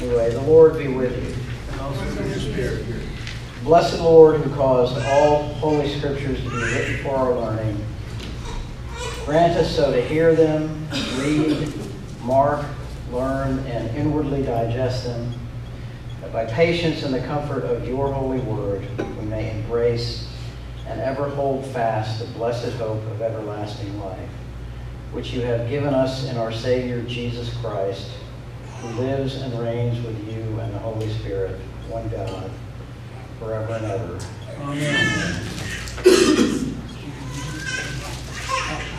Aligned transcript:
Anyway, 0.00 0.30
the 0.30 0.40
Lord 0.42 0.78
be 0.78 0.88
with 0.88 1.12
you. 1.12 1.34
And 1.72 1.80
also 1.80 2.04
with 2.04 2.28
your 2.28 2.54
spirit. 2.54 2.86
Blessed 3.64 4.00
Lord, 4.00 4.40
who 4.40 4.54
caused 4.54 4.96
all 5.06 5.42
holy 5.54 5.88
scriptures 5.98 6.40
to 6.42 6.50
be 6.50 6.56
written 6.56 7.02
for 7.02 7.16
our 7.16 7.34
learning, 7.34 7.84
grant 9.24 9.58
us 9.58 9.74
so 9.74 9.92
to 9.92 10.00
hear 10.00 10.36
them, 10.36 10.88
read, 11.18 11.68
mark, 12.22 12.64
learn, 13.10 13.58
and 13.66 13.94
inwardly 13.96 14.42
digest 14.42 15.04
them, 15.04 15.32
that 16.20 16.32
by 16.32 16.44
patience 16.44 17.02
and 17.02 17.12
the 17.12 17.20
comfort 17.22 17.64
of 17.64 17.86
your 17.86 18.12
holy 18.12 18.38
word 18.40 18.86
we 19.18 19.24
may 19.26 19.50
embrace 19.50 20.28
and 20.86 21.00
ever 21.00 21.28
hold 21.28 21.66
fast 21.66 22.20
the 22.20 22.26
blessed 22.38 22.72
hope 22.74 23.04
of 23.08 23.20
everlasting 23.20 23.98
life, 24.00 24.30
which 25.12 25.32
you 25.32 25.40
have 25.40 25.68
given 25.68 25.92
us 25.92 26.30
in 26.30 26.36
our 26.36 26.52
Savior 26.52 27.02
Jesus 27.02 27.54
Christ, 27.56 28.08
who 28.80 28.88
lives 29.00 29.36
and 29.36 29.58
reigns 29.58 30.04
with 30.04 30.16
you 30.28 30.60
and 30.60 30.72
the 30.74 30.78
Holy 30.78 31.12
Spirit, 31.14 31.58
one 31.88 32.08
God 32.08 32.50
forever 33.38 33.74
and 33.74 33.84
ever. 33.86 34.18
Amen. 34.60 35.44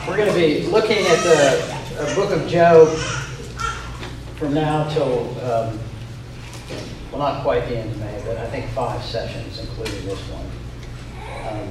We're 0.08 0.18
going 0.18 0.30
to 0.30 0.36
be 0.36 0.64
looking 0.68 1.06
at 1.06 1.24
the 1.24 1.80
uh, 2.00 2.16
book 2.16 2.32
of 2.32 2.48
Job 2.48 2.88
from 4.38 4.54
now 4.54 4.90
till, 4.90 5.30
um, 5.42 5.78
well, 7.12 7.20
not 7.20 7.44
quite 7.44 7.68
the 7.68 7.78
end 7.78 7.92
of 7.92 8.00
May, 8.00 8.22
but 8.26 8.38
I 8.38 8.48
think 8.50 8.70
five 8.72 9.04
sessions, 9.04 9.60
including 9.60 10.06
this 10.06 10.20
one, 10.30 10.46
um, 11.48 11.68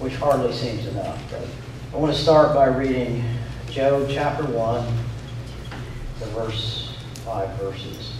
which 0.00 0.14
hardly 0.16 0.52
seems 0.52 0.86
enough. 0.86 1.22
But 1.30 1.46
I 1.92 1.96
want 1.96 2.14
to 2.14 2.20
start 2.20 2.54
by 2.54 2.66
reading 2.66 3.22
Job 3.70 4.08
chapter 4.10 4.44
1, 4.44 4.86
the 6.20 6.26
verse, 6.26 6.87
five 7.28 7.50
verses. 7.58 8.14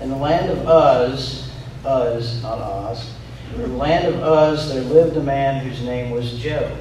In 0.00 0.10
the 0.10 0.16
land 0.16 0.50
of 0.50 0.58
Uz, 0.66 1.48
Uz, 1.86 2.42
not 2.42 2.58
Oz, 2.58 3.12
in 3.54 3.62
the 3.62 3.68
land 3.68 4.12
of 4.12 4.16
Uz 4.16 4.68
there 4.72 4.82
lived 4.82 5.16
a 5.16 5.22
man 5.22 5.64
whose 5.64 5.80
name 5.82 6.10
was 6.10 6.36
Job. 6.40 6.76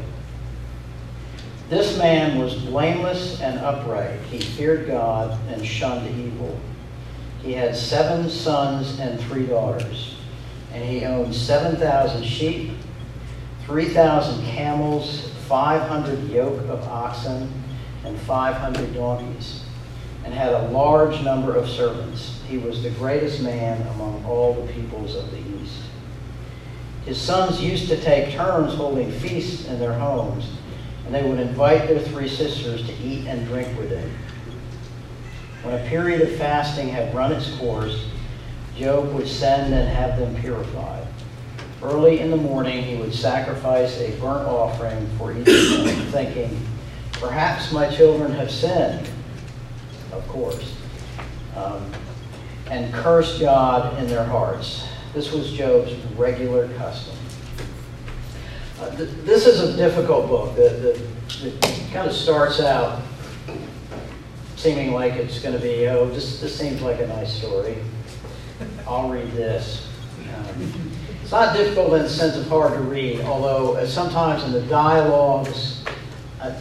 This 1.69 1.95
man 1.99 2.39
was 2.39 2.55
blameless 2.55 3.39
and 3.39 3.59
upright. 3.59 4.19
He 4.31 4.39
feared 4.39 4.87
God 4.87 5.39
and 5.47 5.63
shunned 5.63 6.07
evil. 6.19 6.59
He 7.43 7.53
had 7.53 7.75
seven 7.75 8.31
sons 8.31 8.99
and 8.99 9.19
three 9.21 9.45
daughters, 9.45 10.15
and 10.73 10.83
he 10.83 11.05
owned 11.05 11.35
7,000 11.35 12.23
sheep, 12.23 12.71
3,000 13.65 14.43
camels, 14.45 15.29
500 15.47 16.29
yoke 16.29 16.67
of 16.67 16.83
oxen, 16.87 17.47
and 18.03 18.17
500 18.21 18.95
donkeys, 18.95 19.62
and 20.23 20.33
had 20.33 20.53
a 20.53 20.69
large 20.69 21.21
number 21.21 21.55
of 21.55 21.69
servants. 21.69 22.41
He 22.47 22.57
was 22.57 22.83
the 22.83 22.89
greatest 22.91 23.41
man 23.41 23.81
among 23.93 24.23
all 24.25 24.53
the 24.53 24.71
peoples 24.71 25.15
of 25.15 25.29
the 25.31 25.39
east. 25.39 25.81
His 27.05 27.19
sons 27.19 27.61
used 27.61 27.89
to 27.89 28.01
take 28.01 28.33
turns 28.33 28.73
holding 28.73 29.11
feasts 29.11 29.67
in 29.67 29.79
their 29.79 29.93
homes 29.93 30.49
and 31.05 31.13
they 31.13 31.23
would 31.23 31.39
invite 31.39 31.87
their 31.87 31.99
three 31.99 32.29
sisters 32.29 32.85
to 32.87 32.93
eat 32.93 33.27
and 33.27 33.45
drink 33.47 33.77
with 33.77 33.89
them. 33.89 34.09
When 35.63 35.75
a 35.75 35.89
period 35.89 36.21
of 36.21 36.35
fasting 36.35 36.89
had 36.89 37.13
run 37.13 37.31
its 37.31 37.55
course, 37.57 38.07
Job 38.77 39.13
would 39.13 39.27
send 39.27 39.73
and 39.73 39.87
have 39.87 40.19
them 40.19 40.35
purified. 40.35 41.07
Early 41.81 42.19
in 42.19 42.31
the 42.31 42.37
morning, 42.37 42.83
he 42.83 42.95
would 42.95 43.13
sacrifice 43.13 43.99
a 43.99 44.17
burnt 44.19 44.47
offering 44.47 45.07
for 45.17 45.31
each 45.31 45.47
of 45.47 45.85
them, 45.85 46.05
thinking, 46.11 46.59
Perhaps 47.13 47.71
my 47.71 47.93
children 47.93 48.31
have 48.33 48.49
sinned, 48.49 49.07
of 50.13 50.27
course, 50.27 50.75
um, 51.55 51.91
and 52.69 52.93
cursed 52.93 53.39
God 53.39 53.97
in 53.99 54.07
their 54.07 54.23
hearts. 54.23 54.87
This 55.13 55.31
was 55.31 55.51
Job's 55.51 55.93
regular 56.15 56.67
custom. 56.77 57.15
Uh, 58.79 58.95
th- 58.95 59.09
this 59.23 59.45
is 59.45 59.59
a 59.59 59.77
difficult 59.77 60.27
book. 60.27 60.57
It 60.57 60.99
kind 61.91 62.07
of 62.07 62.13
starts 62.13 62.59
out 62.59 63.01
seeming 64.55 64.93
like 64.93 65.13
it's 65.13 65.39
going 65.39 65.55
to 65.55 65.61
be, 65.61 65.87
oh, 65.87 66.09
this, 66.09 66.39
this 66.39 66.57
seems 66.57 66.81
like 66.81 66.99
a 66.99 67.07
nice 67.07 67.33
story. 67.33 67.77
I'll 68.87 69.09
read 69.09 69.31
this. 69.33 69.89
Um, 70.35 70.71
it's 71.21 71.31
not 71.31 71.55
difficult 71.55 71.93
in 71.93 72.03
the 72.03 72.09
sense 72.09 72.37
of 72.37 72.47
hard 72.47 72.73
to 72.73 72.79
read, 72.79 73.21
although 73.21 73.75
uh, 73.75 73.85
sometimes 73.85 74.43
in 74.43 74.51
the 74.51 74.61
dialogues, 74.63 75.83
uh, 76.41 76.57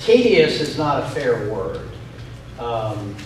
tedious 0.00 0.60
is 0.60 0.76
not 0.76 1.04
a 1.04 1.10
fair 1.10 1.50
word. 1.50 1.88
Um, 2.58 3.16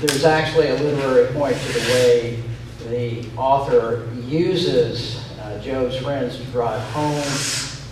there's 0.00 0.24
actually 0.24 0.68
a 0.68 0.74
literary 0.74 1.32
point 1.32 1.56
to 1.56 1.72
the 1.72 1.80
way 1.80 2.42
the 2.88 3.28
author 3.36 4.08
uses 4.26 5.22
uh, 5.40 5.60
Job's 5.62 5.96
friends 5.96 6.36
to 6.38 6.44
drive 6.46 6.80
home 6.90 7.22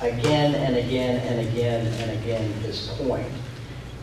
again 0.01 0.55
and 0.55 0.77
again 0.77 1.21
and 1.27 1.49
again 1.49 1.87
and 1.87 2.11
again 2.23 2.53
his 2.61 2.89
point. 2.99 3.27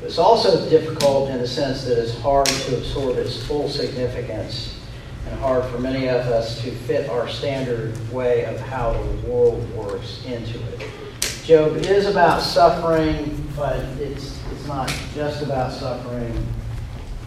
It's 0.02 0.18
also 0.18 0.69
difficult 0.69 1.30
in 1.30 1.40
the 1.40 1.47
sense 1.47 1.86
that 1.86 1.97
it's 1.97 2.19
hard 2.19 2.47
to 2.47 2.78
absorb 2.78 3.18
its 3.18 3.44
full 3.46 3.69
significance 3.69 4.80
and 5.28 5.40
hard 5.40 5.66
for 5.72 5.80
many 5.80 6.07
of 6.07 6.22
us 6.28 6.62
to 6.62 6.72
fit 6.72 7.09
our 7.09 7.28
standard 7.28 7.97
way 8.12 8.46
of 8.46 8.59
how 8.59 8.94
the 8.94 9.28
world 9.28 9.68
works 9.75 10.24
into 10.25 10.59
it. 10.74 10.90
Job 11.44 11.78
is 11.78 12.06
about 12.06 12.42
suffering, 12.42 13.47
but 13.56 13.80
it's, 14.00 14.34
it's 14.66 14.74
not 14.74 14.92
just 15.14 15.44
about 15.44 15.72
suffering, 15.72 16.36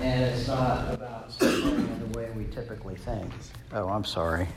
and 0.00 0.24
it's 0.24 0.48
not 0.48 0.92
about 0.92 1.30
suffering 1.30 1.86
in 1.86 2.10
the 2.10 2.18
way 2.18 2.28
we 2.36 2.44
typically 2.46 2.96
think. 2.96 3.32
Oh, 3.72 3.88
I'm 3.88 4.04
sorry. 4.04 4.48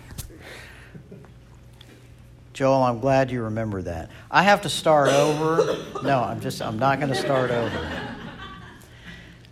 Joel, 2.53 2.81
I'm 2.81 3.00
glad 3.00 3.30
you 3.30 3.44
remember 3.44 3.84
that. 3.84 4.09
I 4.31 4.41
have 4.41 4.64
to 4.64 4.70
start 4.70 5.09
over. 5.09 5.78
No, 6.02 6.24
I'm 6.24 6.41
just, 6.41 6.59
I'm 6.59 6.80
not 6.80 7.00
going 7.00 7.14
to 7.14 7.16
start 7.16 7.52
over. 7.52 8.16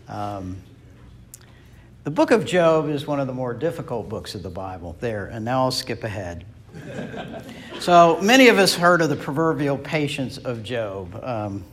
Um, 0.07 0.57
the 2.05 2.11
book 2.11 2.31
of 2.31 2.45
Job 2.45 2.89
is 2.89 3.05
one 3.05 3.19
of 3.19 3.27
the 3.27 3.33
more 3.33 3.53
difficult 3.53 4.09
books 4.09 4.33
of 4.33 4.41
the 4.41 4.49
Bible. 4.49 4.97
There, 5.01 5.27
and 5.27 5.45
now 5.45 5.65
I'll 5.65 5.71
skip 5.71 6.03
ahead. 6.03 6.45
so 7.79 8.19
many 8.23 8.47
of 8.47 8.57
us 8.57 8.73
heard 8.73 9.01
of 9.03 9.09
the 9.09 9.15
proverbial 9.15 9.77
patience 9.77 10.39
of 10.39 10.63
Job. 10.63 11.23
Um, 11.23 11.63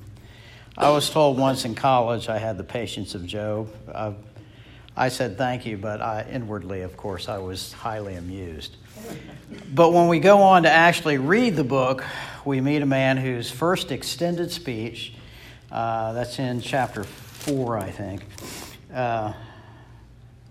I 0.78 0.90
was 0.90 1.08
told 1.08 1.38
once 1.38 1.64
in 1.64 1.74
college 1.74 2.28
I 2.28 2.36
had 2.36 2.58
the 2.58 2.64
patience 2.64 3.14
of 3.14 3.24
Job. 3.24 3.70
Uh, 3.90 4.12
I 4.94 5.08
said 5.08 5.38
thank 5.38 5.64
you, 5.64 5.78
but 5.78 6.02
I, 6.02 6.26
inwardly, 6.30 6.82
of 6.82 6.98
course, 6.98 7.30
I 7.30 7.38
was 7.38 7.72
highly 7.72 8.14
amused. 8.16 8.76
But 9.72 9.94
when 9.94 10.08
we 10.08 10.20
go 10.20 10.42
on 10.42 10.64
to 10.64 10.70
actually 10.70 11.16
read 11.16 11.56
the 11.56 11.64
book, 11.64 12.04
we 12.44 12.60
meet 12.60 12.82
a 12.82 12.86
man 12.86 13.16
whose 13.16 13.50
first 13.50 13.90
extended 13.90 14.50
speech, 14.50 15.14
uh, 15.72 16.12
that's 16.12 16.38
in 16.38 16.60
chapter 16.60 17.04
4, 17.04 17.78
I 17.78 17.90
think. 17.90 18.22
Uh, 18.92 19.32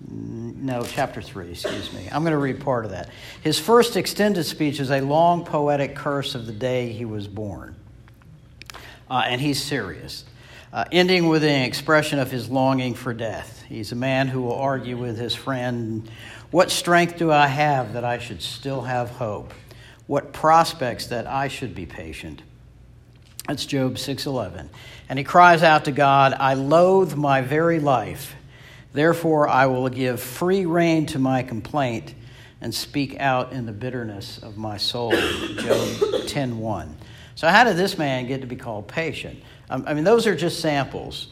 no, 0.09 0.83
chapter 0.87 1.21
3, 1.21 1.51
excuse 1.51 1.93
me. 1.93 2.07
I'm 2.11 2.23
going 2.23 2.31
to 2.31 2.39
read 2.39 2.61
part 2.61 2.85
of 2.85 2.91
that. 2.91 3.09
His 3.41 3.59
first 3.59 3.95
extended 3.95 4.45
speech 4.45 4.79
is 4.79 4.89
a 4.89 5.01
long 5.01 5.45
poetic 5.45 5.95
curse 5.95 6.33
of 6.33 6.47
the 6.47 6.51
day 6.51 6.91
he 6.91 7.05
was 7.05 7.27
born. 7.27 7.75
Uh, 9.09 9.23
and 9.25 9.39
he's 9.39 9.61
serious, 9.61 10.25
uh, 10.73 10.85
ending 10.91 11.27
with 11.27 11.43
an 11.43 11.61
expression 11.61 12.19
of 12.19 12.31
his 12.31 12.49
longing 12.49 12.93
for 12.95 13.13
death. 13.13 13.63
He's 13.69 13.91
a 13.91 13.95
man 13.95 14.27
who 14.27 14.41
will 14.41 14.55
argue 14.55 14.97
with 14.97 15.17
his 15.17 15.35
friend 15.35 16.09
what 16.55 16.71
strength 16.71 17.17
do 17.17 17.33
I 17.33 17.47
have 17.47 17.93
that 17.93 18.05
I 18.05 18.17
should 18.17 18.41
still 18.41 18.83
have 18.83 19.09
hope? 19.09 19.53
What 20.07 20.31
prospects 20.31 21.07
that 21.07 21.27
I 21.27 21.49
should 21.49 21.75
be 21.75 21.85
patient? 21.85 22.43
That's 23.45 23.65
Job 23.65 23.97
6:11. 23.97 24.69
And 25.09 25.19
he 25.19 25.25
cries 25.25 25.63
out 25.63 25.83
to 25.83 25.91
God, 25.91 26.33
I 26.39 26.53
loathe 26.53 27.15
my 27.15 27.41
very 27.41 27.81
life. 27.81 28.35
Therefore 28.93 29.49
I 29.49 29.65
will 29.65 29.89
give 29.89 30.21
free 30.21 30.65
rein 30.65 31.05
to 31.07 31.19
my 31.19 31.43
complaint 31.43 32.13
and 32.61 32.73
speak 32.73 33.19
out 33.19 33.51
in 33.51 33.65
the 33.65 33.73
bitterness 33.73 34.37
of 34.37 34.55
my 34.55 34.77
soul. 34.77 35.11
Job 35.11 36.27
10:1. 36.27 36.95
So 37.35 37.49
how 37.49 37.65
did 37.65 37.75
this 37.75 37.97
man 37.97 38.27
get 38.27 38.41
to 38.41 38.47
be 38.47 38.55
called 38.55 38.87
patient? 38.87 39.43
Um, 39.69 39.83
I 39.87 39.93
mean, 39.93 40.05
those 40.05 40.25
are 40.25 40.35
just 40.35 40.61
samples. 40.61 41.27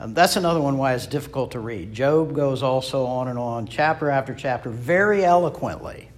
Um, 0.00 0.14
that's 0.14 0.36
another 0.36 0.60
one 0.60 0.78
why 0.78 0.94
it's 0.94 1.06
difficult 1.06 1.50
to 1.52 1.60
read. 1.60 1.92
Job 1.92 2.34
goes 2.34 2.62
also 2.62 3.04
on 3.04 3.26
and 3.26 3.38
on, 3.38 3.66
chapter 3.66 4.08
after 4.08 4.34
chapter, 4.34 4.70
very 4.70 5.24
eloquently, 5.24 6.08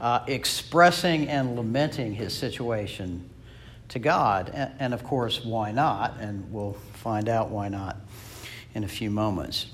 uh, 0.00 0.24
expressing 0.26 1.28
and 1.28 1.54
lamenting 1.54 2.12
his 2.12 2.34
situation 2.34 3.30
to 3.90 4.00
God. 4.00 4.50
And, 4.52 4.72
and 4.80 4.94
of 4.94 5.04
course, 5.04 5.44
why 5.44 5.70
not? 5.70 6.16
And 6.18 6.52
we'll 6.52 6.76
find 6.94 7.28
out 7.28 7.50
why 7.50 7.68
not 7.68 7.96
in 8.74 8.82
a 8.82 8.88
few 8.88 9.10
moments. 9.10 9.66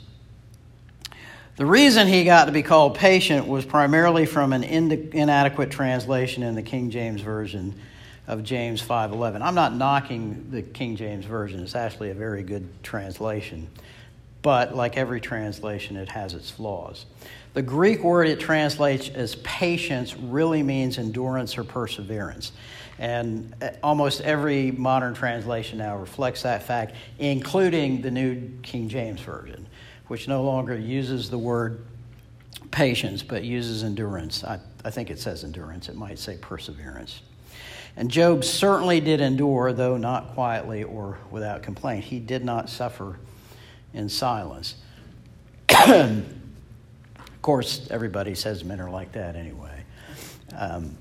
The 1.57 1.67
reason 1.67 2.07
he 2.07 2.25
got 2.25 2.45
to 2.45 2.53
be 2.53 2.63
called 2.63 2.97
patient 2.97 3.49
was 3.49 3.65
primarily 3.65 4.27
from 4.27 4.53
an 4.53 4.63
inadequate 4.63 5.71
translation 5.71 6.43
in 6.43 6.55
the 6.55 6.63
King 6.63 6.91
James 6.91 7.23
Version 7.23 7.75
of 8.29 8.45
James 8.45 8.81
5:11. 8.83 9.43
I'm 9.43 9.55
not 9.55 9.75
knocking 9.75 10.49
the 10.51 10.63
King 10.63 10.95
James 10.97 11.25
version. 11.25 11.61
It's 11.61 11.75
actually 11.75 12.11
a 12.11 12.15
very 12.15 12.43
good 12.45 12.69
translation. 12.85 13.69
but 14.41 14.75
like 14.75 14.97
every 14.97 15.21
translation, 15.21 15.97
it 15.97 16.09
has 16.11 16.33
its 16.33 16.49
flaws. 16.49 17.07
The 17.55 17.63
Greek 17.63 18.05
word 18.05 18.29
it 18.29 18.39
translates 18.39 19.09
as 19.09 19.35
patience 19.37 20.17
really 20.17 20.63
means 20.63 20.97
endurance 20.97 21.59
or 21.59 21.65
perseverance. 21.65 22.53
And 23.01 23.53
uh, 23.61 23.71
almost 23.83 24.21
every 24.21 24.71
modern 24.71 25.13
translation 25.15 25.79
now 25.79 25.97
reflects 25.97 26.43
that 26.43 26.63
fact, 26.63 26.95
including 27.19 28.01
the 28.01 28.13
New 28.13 28.49
King 28.63 28.89
James 28.89 29.21
Version, 29.21 29.67
which 30.07 30.29
no 30.29 30.45
longer 30.45 30.79
uses 30.79 31.31
the 31.31 31.39
word 31.39 31.85
patience 32.71 33.25
but 33.25 33.43
uses 33.43 33.83
endurance. 33.83 34.45
I, 34.45 34.61
I 34.85 34.91
think 34.91 35.11
it 35.11 35.19
says 35.19 35.43
endurance, 35.43 35.89
it 35.89 35.97
might 35.97 36.19
say 36.19 36.37
perseverance. 36.41 37.23
And 37.99 38.09
Job 38.13 38.45
certainly 38.45 39.01
did 39.01 39.21
endure, 39.21 39.73
though 39.73 39.97
not 39.97 40.29
quietly 40.29 40.85
or 40.85 41.19
without 41.33 41.65
complaint. 41.65 42.05
He 42.05 42.21
did 42.21 42.45
not 42.45 42.71
suffer 42.71 43.19
in 43.93 44.09
silence. 44.09 44.77
of 45.69 46.23
course, 47.43 47.89
everybody 47.91 48.37
says 48.37 48.63
men 48.63 48.81
are 48.81 48.89
like 48.89 49.13
that 49.13 49.35
anyway. 49.35 49.83
Um, 50.57 50.97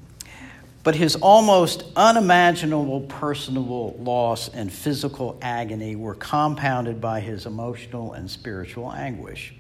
but 0.82 0.96
his 0.96 1.18
almost 1.18 1.84
unimaginable 1.96 3.02
personal 3.02 3.96
loss 4.00 4.50
and 4.50 4.74
physical 4.74 5.38
agony 5.40 5.96
were 5.96 6.16
compounded 6.16 7.00
by 7.00 7.20
his 7.20 7.46
emotional 7.46 8.14
and 8.14 8.28
spiritual 8.28 8.92
anguish. 8.92 9.54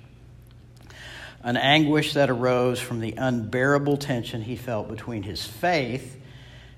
An 1.43 1.55
anguish 1.55 2.13
that 2.13 2.31
arose 2.31 2.79
from 2.79 2.99
the 2.99 3.13
unbearable 3.15 3.97
tension 3.97 4.41
he 4.41 4.55
felt 4.55 4.89
between 4.89 5.21
his 5.21 5.45
faith 5.45 6.16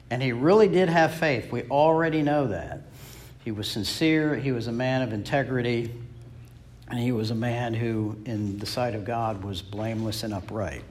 and 0.10 0.22
he 0.22 0.32
really 0.32 0.68
did 0.68 0.90
have 0.90 1.14
faith. 1.14 1.52
We 1.52 1.64
already 1.64 2.22
know 2.22 2.48
that. 2.48 2.82
He 3.44 3.52
was 3.52 3.70
sincere, 3.70 4.36
he 4.36 4.52
was 4.52 4.68
a 4.68 4.72
man 4.72 5.02
of 5.02 5.14
integrity, 5.14 5.94
and 6.90 7.00
he 7.00 7.12
was 7.12 7.32
a 7.32 7.36
man 7.36 7.74
who, 7.74 8.18
in 8.26 8.60
the 8.60 8.66
sight 8.66 8.96
of 8.96 9.06
God, 9.06 9.44
was 9.44 9.62
blameless 9.62 10.24
and 10.24 10.34
upright. 10.34 10.84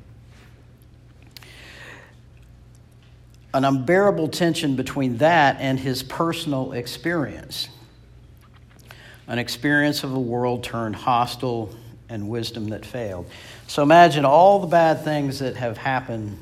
An 3.54 3.64
unbearable 3.64 4.28
tension 4.28 4.76
between 4.76 5.18
that 5.18 5.56
and 5.60 5.78
his 5.78 6.02
personal 6.02 6.72
experience 6.72 7.68
an 9.28 9.38
experience 9.38 10.02
of 10.04 10.14
a 10.14 10.18
world 10.18 10.64
turned 10.64 10.96
hostile 10.96 11.70
and 12.08 12.28
wisdom 12.28 12.68
that 12.68 12.84
failed. 12.84 13.26
So 13.66 13.82
imagine 13.82 14.24
all 14.24 14.58
the 14.58 14.66
bad 14.66 15.04
things 15.04 15.38
that 15.40 15.56
have 15.56 15.76
happened 15.76 16.38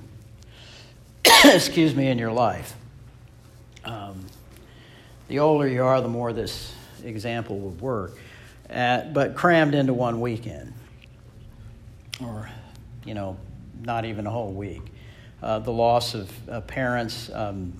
excuse 1.44 1.94
me, 1.94 2.08
in 2.08 2.18
your 2.18 2.32
life. 2.32 2.74
Um, 3.84 4.24
the 5.28 5.40
older 5.40 5.66
you 5.66 5.82
are, 5.82 6.00
the 6.00 6.08
more 6.08 6.32
this 6.32 6.74
example 7.04 7.58
would 7.58 7.80
work, 7.80 8.18
uh, 8.70 9.02
but 9.12 9.34
crammed 9.34 9.74
into 9.74 9.92
one 9.92 10.20
weekend, 10.20 10.72
or, 12.22 12.48
you 13.04 13.14
know, 13.14 13.36
not 13.82 14.04
even 14.04 14.26
a 14.26 14.30
whole 14.30 14.52
week. 14.52 14.82
Uh, 15.42 15.58
the 15.58 15.72
loss 15.72 16.14
of 16.14 16.48
uh, 16.48 16.60
parents. 16.62 17.30
Um, 17.32 17.72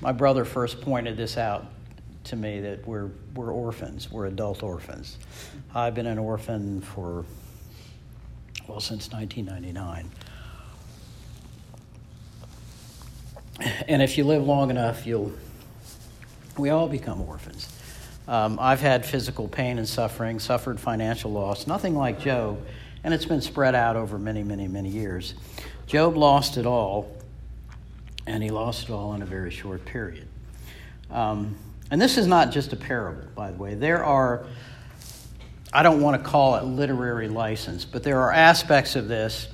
my 0.00 0.12
brother 0.12 0.44
first 0.44 0.80
pointed 0.80 1.16
this 1.16 1.36
out 1.36 1.66
to 2.24 2.36
me 2.36 2.60
that 2.60 2.86
we're, 2.86 3.10
we're 3.34 3.52
orphans, 3.52 4.10
we're 4.10 4.26
adult 4.26 4.62
orphans. 4.62 5.18
I've 5.74 5.94
been 5.94 6.06
an 6.06 6.18
orphan 6.18 6.80
for, 6.80 7.24
well, 8.66 8.80
since 8.80 9.10
1999. 9.10 10.10
And 13.88 14.02
if 14.02 14.16
you 14.16 14.24
live 14.24 14.46
long 14.46 14.70
enough, 14.70 15.06
you'll. 15.06 15.32
We 16.56 16.70
all 16.70 16.88
become 16.88 17.20
orphans. 17.22 17.68
Um, 18.28 18.58
I've 18.60 18.80
had 18.80 19.04
physical 19.04 19.48
pain 19.48 19.78
and 19.78 19.88
suffering, 19.88 20.38
suffered 20.38 20.78
financial 20.78 21.32
loss, 21.32 21.66
nothing 21.66 21.96
like 21.96 22.20
Job, 22.20 22.60
and 23.02 23.14
it's 23.14 23.24
been 23.24 23.40
spread 23.40 23.74
out 23.74 23.96
over 23.96 24.18
many, 24.18 24.42
many, 24.42 24.68
many 24.68 24.88
years. 24.88 25.34
Job 25.86 26.16
lost 26.16 26.56
it 26.56 26.66
all, 26.66 27.16
and 28.26 28.42
he 28.42 28.50
lost 28.50 28.84
it 28.84 28.90
all 28.90 29.14
in 29.14 29.22
a 29.22 29.26
very 29.26 29.50
short 29.50 29.84
period. 29.84 30.28
Um, 31.10 31.56
and 31.90 32.00
this 32.00 32.18
is 32.18 32.26
not 32.26 32.52
just 32.52 32.72
a 32.72 32.76
parable, 32.76 33.26
by 33.34 33.50
the 33.50 33.56
way. 33.56 33.74
There 33.74 34.04
are, 34.04 34.44
I 35.72 35.82
don't 35.82 36.00
want 36.00 36.22
to 36.22 36.28
call 36.28 36.56
it 36.56 36.64
literary 36.64 37.28
license, 37.28 37.84
but 37.84 38.02
there 38.02 38.20
are 38.20 38.32
aspects 38.32 38.96
of 38.96 39.08
this. 39.08 39.48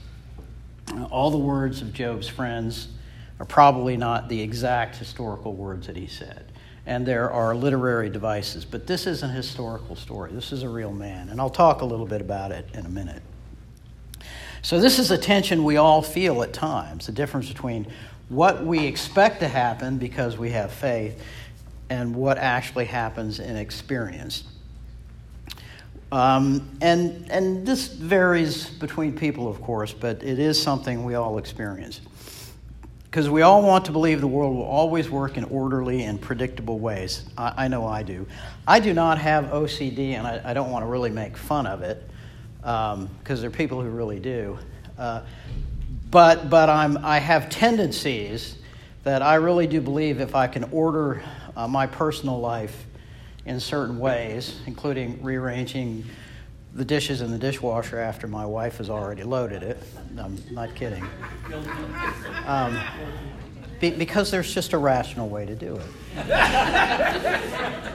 All 1.10 1.30
the 1.30 1.38
words 1.38 1.82
of 1.82 1.92
Job's 1.94 2.28
friends 2.28 2.88
are 3.38 3.46
probably 3.46 3.96
not 3.96 4.28
the 4.28 4.40
exact 4.40 4.96
historical 4.96 5.54
words 5.54 5.86
that 5.86 5.96
he 5.96 6.06
said. 6.06 6.52
And 6.86 7.04
there 7.04 7.30
are 7.30 7.54
literary 7.54 8.08
devices, 8.08 8.64
but 8.64 8.86
this 8.86 9.06
is 9.06 9.22
an 9.22 9.30
historical 9.30 9.96
story. 9.96 10.32
This 10.32 10.52
is 10.52 10.62
a 10.62 10.68
real 10.68 10.92
man. 10.92 11.28
And 11.28 11.40
I'll 11.40 11.50
talk 11.50 11.80
a 11.80 11.84
little 11.84 12.06
bit 12.06 12.20
about 12.20 12.52
it 12.52 12.68
in 12.74 12.86
a 12.86 12.88
minute. 12.88 13.22
So, 14.62 14.80
this 14.80 14.98
is 14.98 15.10
a 15.10 15.18
tension 15.18 15.64
we 15.64 15.76
all 15.76 16.02
feel 16.02 16.42
at 16.42 16.52
times 16.52 17.06
the 17.06 17.12
difference 17.12 17.48
between 17.48 17.86
what 18.28 18.64
we 18.64 18.84
expect 18.84 19.40
to 19.40 19.48
happen 19.48 19.98
because 19.98 20.36
we 20.36 20.50
have 20.50 20.72
faith 20.72 21.22
and 21.90 22.14
what 22.14 22.38
actually 22.38 22.86
happens 22.86 23.38
in 23.38 23.56
experience. 23.56 24.44
Um, 26.10 26.68
and, 26.80 27.30
and 27.30 27.66
this 27.66 27.88
varies 27.88 28.70
between 28.70 29.16
people, 29.16 29.48
of 29.48 29.60
course, 29.60 29.92
but 29.92 30.22
it 30.22 30.38
is 30.38 30.60
something 30.60 31.04
we 31.04 31.14
all 31.14 31.38
experience 31.38 32.00
because 33.10 33.30
we 33.30 33.42
all 33.42 33.62
want 33.62 33.84
to 33.86 33.92
believe 33.92 34.20
the 34.20 34.26
world 34.26 34.54
will 34.54 34.64
always 34.64 35.08
work 35.08 35.36
in 35.36 35.44
orderly 35.44 36.02
and 36.02 36.20
predictable 36.20 36.78
ways. 36.78 37.24
I, 37.38 37.64
I 37.64 37.68
know 37.68 37.86
I 37.86 38.02
do. 38.02 38.26
I 38.66 38.80
do 38.80 38.92
not 38.92 39.18
have 39.18 39.46
OCD, 39.46 40.10
and 40.10 40.26
I, 40.26 40.40
I 40.44 40.54
don't 40.54 40.70
want 40.70 40.82
to 40.82 40.86
really 40.86 41.10
make 41.10 41.36
fun 41.36 41.66
of 41.66 41.82
it 41.82 42.02
because 42.58 42.94
um, 42.94 43.10
there 43.26 43.46
are 43.46 43.50
people 43.50 43.80
who 43.80 43.88
really 43.88 44.18
do. 44.18 44.58
Uh, 44.98 45.22
but 46.10 46.50
but 46.50 46.68
I'm, 46.68 46.98
I 47.04 47.18
have 47.18 47.48
tendencies 47.48 48.58
that 49.04 49.22
I 49.22 49.36
really 49.36 49.66
do 49.66 49.80
believe 49.80 50.20
if 50.20 50.34
I 50.34 50.46
can 50.48 50.64
order 50.64 51.22
uh, 51.56 51.68
my 51.68 51.86
personal 51.86 52.40
life 52.40 52.86
in 53.44 53.60
certain 53.60 53.98
ways, 53.98 54.60
including 54.66 55.22
rearranging 55.22 56.04
the 56.76 56.84
dishes 56.84 57.22
in 57.22 57.30
the 57.30 57.38
dishwasher 57.38 57.98
after 57.98 58.26
my 58.26 58.44
wife 58.44 58.76
has 58.76 58.90
already 58.90 59.22
loaded 59.22 59.62
it. 59.62 59.82
I'm 60.18 60.36
not 60.50 60.74
kidding. 60.74 61.06
Um, 62.44 62.78
be, 63.80 63.90
because 63.90 64.30
there's 64.30 64.52
just 64.52 64.74
a 64.74 64.78
rational 64.78 65.28
way 65.28 65.46
to 65.46 65.54
do 65.54 65.76
it. 65.76 65.86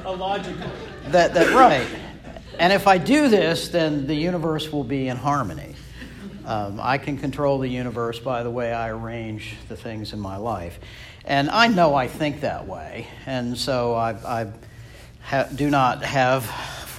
a 0.04 0.16
logical. 0.18 0.72
That, 1.10 1.34
that 1.36 1.54
right. 1.54 1.88
And 2.58 2.74
if 2.74 2.88
I 2.88 2.98
do 2.98 3.30
this, 3.30 3.70
then 3.70 4.08
the 4.08 4.16
universe 4.16 4.72
will 4.72 4.84
be 4.84 5.08
in 5.08 5.18
harmony. 5.18 5.76
Um, 6.46 6.80
I 6.82 6.98
can 6.98 7.18
control 7.18 7.60
the 7.60 7.70
universe 7.70 8.18
by 8.18 8.42
the 8.42 8.50
way 8.50 8.74
I 8.74 8.90
arrange 8.90 9.56
the 9.70 9.78
things 9.78 10.12
in 10.12 10.20
my 10.20 10.38
life. 10.38 10.80
And 11.24 11.52
I 11.52 11.68
know 11.68 11.94
I 11.94 12.08
think 12.08 12.42
that 12.42 12.68
way. 12.68 13.08
And 13.28 13.56
so 13.56 13.94
I, 13.94 14.42
I 14.42 14.52
ha- 15.22 15.50
do 15.54 15.70
not 15.70 16.04
have 16.04 16.46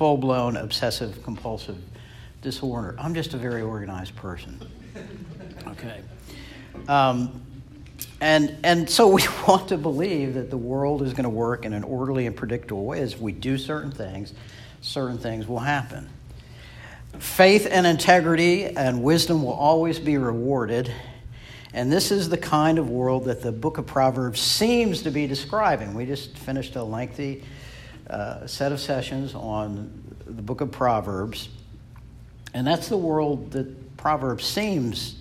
full 0.02 0.16
blown 0.16 0.56
obsessive 0.56 1.22
compulsive 1.22 1.78
disorder. 2.40 2.96
I'm 2.98 3.14
just 3.14 3.34
a 3.34 3.36
very 3.36 3.62
organized 3.62 4.16
person. 4.16 4.58
Okay. 5.68 6.00
Um, 6.88 7.40
and, 8.20 8.56
and 8.64 8.90
so 8.90 9.06
we 9.06 9.22
want 9.46 9.68
to 9.68 9.78
believe 9.78 10.34
that 10.34 10.50
the 10.50 10.56
world 10.56 11.02
is 11.02 11.12
going 11.12 11.22
to 11.22 11.30
work 11.30 11.64
in 11.64 11.72
an 11.72 11.84
orderly 11.84 12.26
and 12.26 12.34
predictable 12.34 12.84
way. 12.84 13.00
As 13.00 13.16
we 13.16 13.30
do 13.30 13.56
certain 13.56 13.92
things, 13.92 14.34
certain 14.80 15.18
things 15.18 15.46
will 15.46 15.60
happen. 15.60 16.08
Faith 17.20 17.68
and 17.70 17.86
integrity 17.86 18.64
and 18.64 19.04
wisdom 19.04 19.44
will 19.44 19.52
always 19.52 20.00
be 20.00 20.18
rewarded. 20.18 20.92
And 21.74 21.92
this 21.92 22.10
is 22.10 22.28
the 22.28 22.38
kind 22.38 22.80
of 22.80 22.90
world 22.90 23.26
that 23.26 23.40
the 23.40 23.52
book 23.52 23.78
of 23.78 23.86
Proverbs 23.86 24.40
seems 24.40 25.02
to 25.02 25.12
be 25.12 25.28
describing. 25.28 25.94
We 25.94 26.06
just 26.06 26.36
finished 26.36 26.74
a 26.74 26.82
lengthy 26.82 27.44
uh, 28.08 28.46
set 28.46 28.72
of 28.72 28.80
sessions 28.80 29.34
on 29.34 30.16
the 30.26 30.42
book 30.42 30.60
of 30.60 30.70
Proverbs. 30.70 31.48
And 32.54 32.66
that's 32.66 32.88
the 32.88 32.96
world 32.96 33.52
that 33.52 33.96
Proverbs 33.96 34.44
seems 34.44 35.16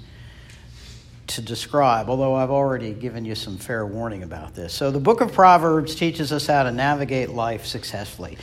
to 1.27 1.41
describe, 1.41 2.09
although 2.09 2.35
I've 2.35 2.51
already 2.51 2.93
given 2.93 3.23
you 3.23 3.35
some 3.35 3.57
fair 3.57 3.85
warning 3.85 4.23
about 4.23 4.53
this. 4.53 4.73
So, 4.73 4.91
the 4.91 4.99
book 4.99 5.21
of 5.21 5.31
Proverbs 5.31 5.95
teaches 5.95 6.33
us 6.33 6.47
how 6.47 6.63
to 6.63 6.71
navigate 6.71 7.29
life 7.29 7.65
successfully, 7.65 8.37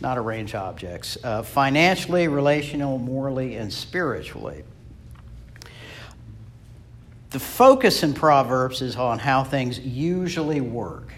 not 0.00 0.18
arrange 0.18 0.54
objects, 0.54 1.16
uh, 1.24 1.42
financially, 1.42 2.28
relational, 2.28 2.98
morally, 2.98 3.56
and 3.56 3.72
spiritually. 3.72 4.64
The 7.30 7.40
focus 7.40 8.02
in 8.02 8.14
Proverbs 8.14 8.82
is 8.82 8.94
on 8.96 9.18
how 9.18 9.42
things 9.42 9.78
usually 9.78 10.60
work. 10.60 11.12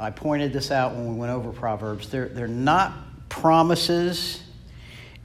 I 0.00 0.10
pointed 0.10 0.54
this 0.54 0.70
out 0.70 0.94
when 0.94 1.12
we 1.12 1.14
went 1.14 1.30
over 1.30 1.52
Proverbs. 1.52 2.08
They're, 2.08 2.28
they're 2.28 2.48
not 2.48 3.28
promises, 3.28 4.42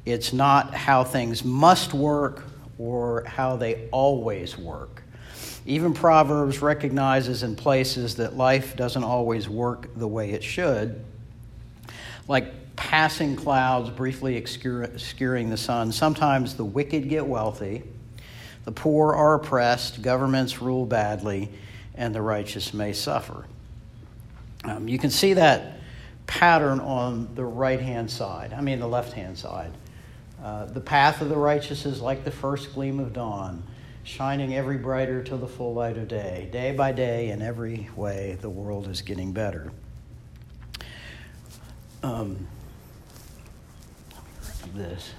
it's 0.05 0.33
not 0.33 0.73
how 0.73 1.05
things 1.05 1.45
must 1.45 1.93
work 1.93 2.43
or 2.77 3.23
how 3.23 3.55
they 3.55 3.87
always 3.91 4.57
work. 4.57 5.01
Even 5.65 5.93
Proverbs 5.93 6.61
recognizes 6.61 7.41
in 7.41 7.55
places 7.55 8.17
that 8.17 8.35
life 8.35 8.75
doesn't 8.75 9.03
always 9.03 9.47
work 9.47 9.89
the 9.95 10.07
way 10.07 10.31
it 10.31 10.43
should. 10.43 11.03
Like 12.27 12.75
passing 12.75 13.37
clouds 13.37 13.89
briefly 13.89 14.37
obscuring 14.37 15.49
the 15.49 15.57
sun. 15.57 15.93
Sometimes 15.93 16.55
the 16.55 16.65
wicked 16.65 17.07
get 17.07 17.25
wealthy, 17.25 17.83
the 18.65 18.73
poor 18.73 19.13
are 19.13 19.35
oppressed, 19.35 20.01
governments 20.01 20.61
rule 20.61 20.85
badly, 20.85 21.49
and 21.95 22.13
the 22.13 22.21
righteous 22.21 22.73
may 22.73 22.91
suffer. 22.91 23.45
Um, 24.69 24.87
you 24.87 24.97
can 24.97 25.09
see 25.09 25.33
that 25.33 25.79
pattern 26.27 26.79
on 26.79 27.33
the 27.35 27.45
right 27.45 27.79
hand 27.79 28.09
side, 28.09 28.53
I 28.53 28.61
mean, 28.61 28.79
the 28.79 28.87
left 28.87 29.13
hand 29.13 29.37
side. 29.37 29.71
Uh, 30.43 30.65
the 30.65 30.81
path 30.81 31.21
of 31.21 31.29
the 31.29 31.37
righteous 31.37 31.85
is 31.85 32.01
like 32.01 32.23
the 32.23 32.31
first 32.31 32.73
gleam 32.73 32.99
of 32.99 33.13
dawn, 33.13 33.63
shining 34.03 34.55
every 34.55 34.77
brighter 34.77 35.23
till 35.23 35.37
the 35.37 35.47
full 35.47 35.73
light 35.73 35.97
of 35.97 36.07
day. 36.07 36.49
Day 36.51 36.71
by 36.71 36.91
day, 36.91 37.29
in 37.29 37.41
every 37.41 37.89
way, 37.95 38.37
the 38.41 38.49
world 38.49 38.87
is 38.87 39.01
getting 39.01 39.31
better. 39.31 39.71
Um, 42.03 42.47
this. 44.73 45.13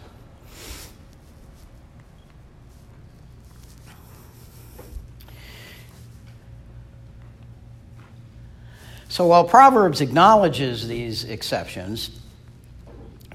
So 9.16 9.28
while 9.28 9.44
Proverbs 9.44 10.02
acknowledges 10.02 10.87
these 10.87 11.25
exceptions 11.25 12.11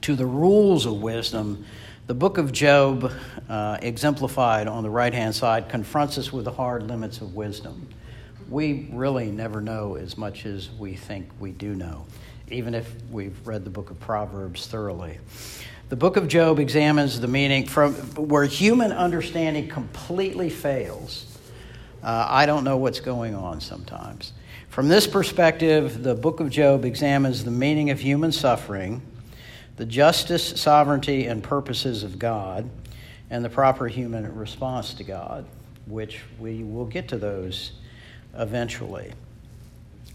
to 0.02 0.16
the 0.16 0.28
rules 0.28 0.86
of 0.86 1.02
wisdom, 1.02 1.66
the 2.06 2.14
book 2.14 2.38
of 2.38 2.52
Job, 2.52 3.12
uh, 3.50 3.80
exemplified 3.82 4.68
on 4.68 4.84
the 4.84 4.92
right 4.92 5.12
hand 5.12 5.34
side, 5.34 5.70
confronts 5.70 6.20
us 6.20 6.32
with 6.32 6.46
the 6.46 6.52
hard 6.52 6.84
limits 6.84 7.20
of 7.20 7.34
wisdom. 7.34 7.90
We 8.48 8.90
really 8.94 9.32
never 9.32 9.60
know 9.60 9.96
as 9.96 10.20
much 10.20 10.46
as 10.46 10.70
we 10.70 10.94
think 10.94 11.30
we 11.40 11.50
do 11.50 11.74
know, 11.74 12.06
even 12.52 12.76
if 12.76 12.94
we've 13.10 13.36
read 13.48 13.64
the 13.64 13.72
book 13.72 13.90
of 13.90 14.00
Proverbs 14.00 14.68
thoroughly. 14.68 15.18
The 15.90 15.96
book 15.96 16.16
of 16.16 16.28
Job 16.28 16.60
examines 16.60 17.20
the 17.20 17.28
meaning 17.28 17.66
from 17.66 17.96
where 18.14 18.46
human 18.46 18.92
understanding 18.92 19.68
completely 19.68 20.52
fails. 20.52 21.26
Uh, 22.04 22.28
I 22.30 22.46
don't 22.46 22.64
know 22.64 22.78
what's 22.78 23.00
going 23.00 23.34
on 23.34 23.62
sometimes. 23.62 24.34
From 24.72 24.88
this 24.88 25.06
perspective, 25.06 26.02
the 26.02 26.16
book 26.16 26.40
of 26.40 26.50
Job 26.50 26.86
examines 26.86 27.44
the 27.44 27.52
meaning 27.52 27.90
of 27.90 28.00
human 28.00 28.32
suffering, 28.32 29.02
the 29.76 29.86
justice, 29.86 30.62
sovereignty, 30.62 31.26
and 31.26 31.44
purposes 31.44 32.04
of 32.04 32.18
God, 32.18 32.70
and 33.30 33.44
the 33.44 33.50
proper 33.50 33.90
human 33.90 34.34
response 34.34 34.94
to 34.94 35.04
God, 35.04 35.46
which 35.88 36.22
we 36.40 36.64
will 36.64 36.86
get 36.86 37.10
to 37.10 37.18
those 37.18 37.74
eventually. 38.34 39.12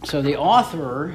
So 0.04 0.22
the 0.22 0.38
author 0.38 1.14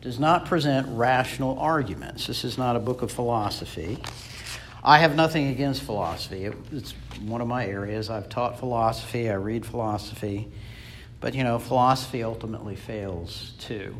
does 0.00 0.18
not 0.18 0.44
present 0.44 0.88
rational 0.90 1.56
arguments. 1.60 2.26
This 2.26 2.42
is 2.42 2.58
not 2.58 2.74
a 2.74 2.80
book 2.80 3.02
of 3.02 3.12
philosophy. 3.12 3.96
I 4.82 4.98
have 4.98 5.14
nothing 5.14 5.50
against 5.50 5.84
philosophy. 5.84 6.50
it's 6.72 6.94
one 7.20 7.40
of 7.40 7.46
my 7.46 7.64
areas. 7.64 8.10
I've 8.10 8.28
taught 8.28 8.58
philosophy, 8.58 9.30
I 9.30 9.34
read 9.34 9.64
philosophy. 9.64 10.50
But, 11.20 11.34
you 11.34 11.44
know, 11.44 11.58
philosophy 11.58 12.22
ultimately 12.22 12.76
fails 12.76 13.52
too. 13.58 13.96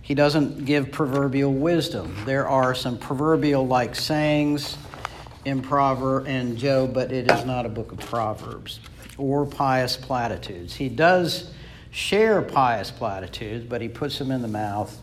He 0.00 0.14
doesn't 0.14 0.64
give 0.64 0.90
proverbial 0.90 1.52
wisdom. 1.52 2.16
There 2.24 2.48
are 2.48 2.74
some 2.74 2.96
proverbial 2.96 3.66
like 3.66 3.94
sayings 3.94 4.78
in 5.44 5.60
Proverb 5.60 6.26
and 6.26 6.56
Job, 6.56 6.94
but 6.94 7.12
it 7.12 7.30
is 7.30 7.44
not 7.44 7.66
a 7.66 7.68
book 7.68 7.92
of 7.92 7.98
Proverbs 8.00 8.80
or 9.18 9.44
pious 9.44 9.96
platitudes. 9.96 10.74
He 10.74 10.88
does 10.88 11.52
share 11.90 12.40
pious 12.40 12.90
platitudes, 12.90 13.66
but 13.66 13.82
he 13.82 13.88
puts 13.88 14.18
them 14.18 14.30
in 14.30 14.40
the 14.40 14.48
mouth 14.48 14.98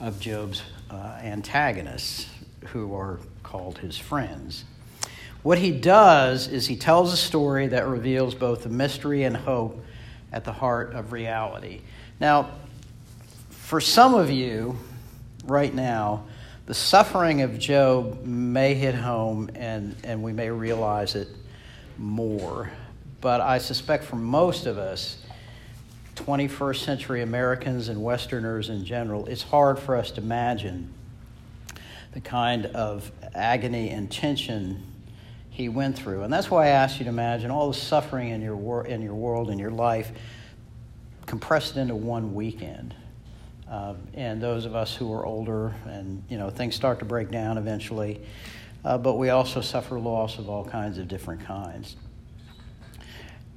of 0.00 0.18
Job's 0.18 0.62
uh, 0.90 1.18
antagonists, 1.22 2.26
who 2.66 2.94
are 2.94 3.20
called 3.42 3.78
his 3.78 3.96
friends. 3.96 4.64
What 5.42 5.58
he 5.58 5.70
does 5.70 6.48
is 6.48 6.66
he 6.66 6.76
tells 6.76 7.12
a 7.12 7.16
story 7.16 7.68
that 7.68 7.86
reveals 7.86 8.34
both 8.34 8.62
the 8.62 8.68
mystery 8.68 9.22
and 9.22 9.36
hope 9.36 9.82
at 10.32 10.44
the 10.44 10.52
heart 10.52 10.94
of 10.94 11.12
reality. 11.12 11.80
Now, 12.20 12.50
for 13.50 13.80
some 13.80 14.14
of 14.14 14.30
you 14.30 14.76
right 15.44 15.74
now, 15.74 16.24
the 16.66 16.74
suffering 16.74 17.42
of 17.42 17.58
Job 17.58 18.24
may 18.24 18.74
hit 18.74 18.94
home 18.94 19.50
and, 19.54 19.96
and 20.04 20.22
we 20.22 20.32
may 20.32 20.50
realize 20.50 21.14
it 21.14 21.28
more. 21.98 22.70
But 23.20 23.40
I 23.40 23.58
suspect 23.58 24.04
for 24.04 24.16
most 24.16 24.66
of 24.66 24.78
us, 24.78 25.18
21st 26.16 26.76
century 26.76 27.22
Americans 27.22 27.88
and 27.88 28.02
Westerners 28.02 28.68
in 28.68 28.84
general, 28.84 29.26
it's 29.26 29.42
hard 29.42 29.78
for 29.78 29.96
us 29.96 30.10
to 30.12 30.20
imagine 30.20 30.92
the 32.12 32.20
kind 32.20 32.66
of 32.66 33.10
agony 33.34 33.90
and 33.90 34.10
tension 34.10 34.89
he 35.60 35.68
went 35.68 35.96
through. 35.96 36.22
And 36.22 36.32
that's 36.32 36.50
why 36.50 36.66
I 36.66 36.68
asked 36.68 36.98
you 36.98 37.04
to 37.04 37.10
imagine 37.10 37.50
all 37.50 37.68
the 37.68 37.74
suffering 37.74 38.30
in 38.30 38.40
your, 38.40 38.56
wor- 38.56 38.86
in 38.86 39.02
your 39.02 39.14
world, 39.14 39.50
in 39.50 39.58
your 39.58 39.70
life, 39.70 40.10
compressed 41.26 41.76
into 41.76 41.94
one 41.94 42.34
weekend. 42.34 42.94
Uh, 43.70 43.94
and 44.14 44.42
those 44.42 44.64
of 44.64 44.74
us 44.74 44.96
who 44.96 45.12
are 45.12 45.24
older 45.24 45.74
and, 45.84 46.24
you 46.28 46.38
know, 46.38 46.50
things 46.50 46.74
start 46.74 46.98
to 46.98 47.04
break 47.04 47.30
down 47.30 47.58
eventually. 47.58 48.20
Uh, 48.84 48.96
but 48.96 49.14
we 49.14 49.28
also 49.28 49.60
suffer 49.60 50.00
loss 50.00 50.38
of 50.38 50.48
all 50.48 50.64
kinds 50.64 50.96
of 50.96 51.06
different 51.06 51.44
kinds. 51.44 51.94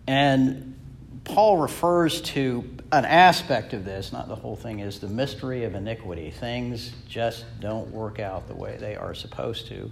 And 0.06 0.78
Paul 1.24 1.58
refers 1.58 2.22
to 2.22 2.70
an 2.92 3.06
aspect 3.06 3.74
of 3.74 3.86
this, 3.86 4.12
not 4.12 4.28
the 4.28 4.36
whole 4.36 4.58
thing, 4.58 4.82
is 4.82 5.00
the 5.00 5.08
mystery 5.08 5.64
of 5.64 5.74
iniquity. 5.74 6.32
Things 6.32 6.92
just 7.08 7.46
don't 7.62 7.90
work 7.92 8.20
out 8.20 8.50
the 8.50 8.56
way 8.56 8.76
they 8.78 8.98
are 8.98 9.14
supposed 9.16 9.68
to. 9.68 9.90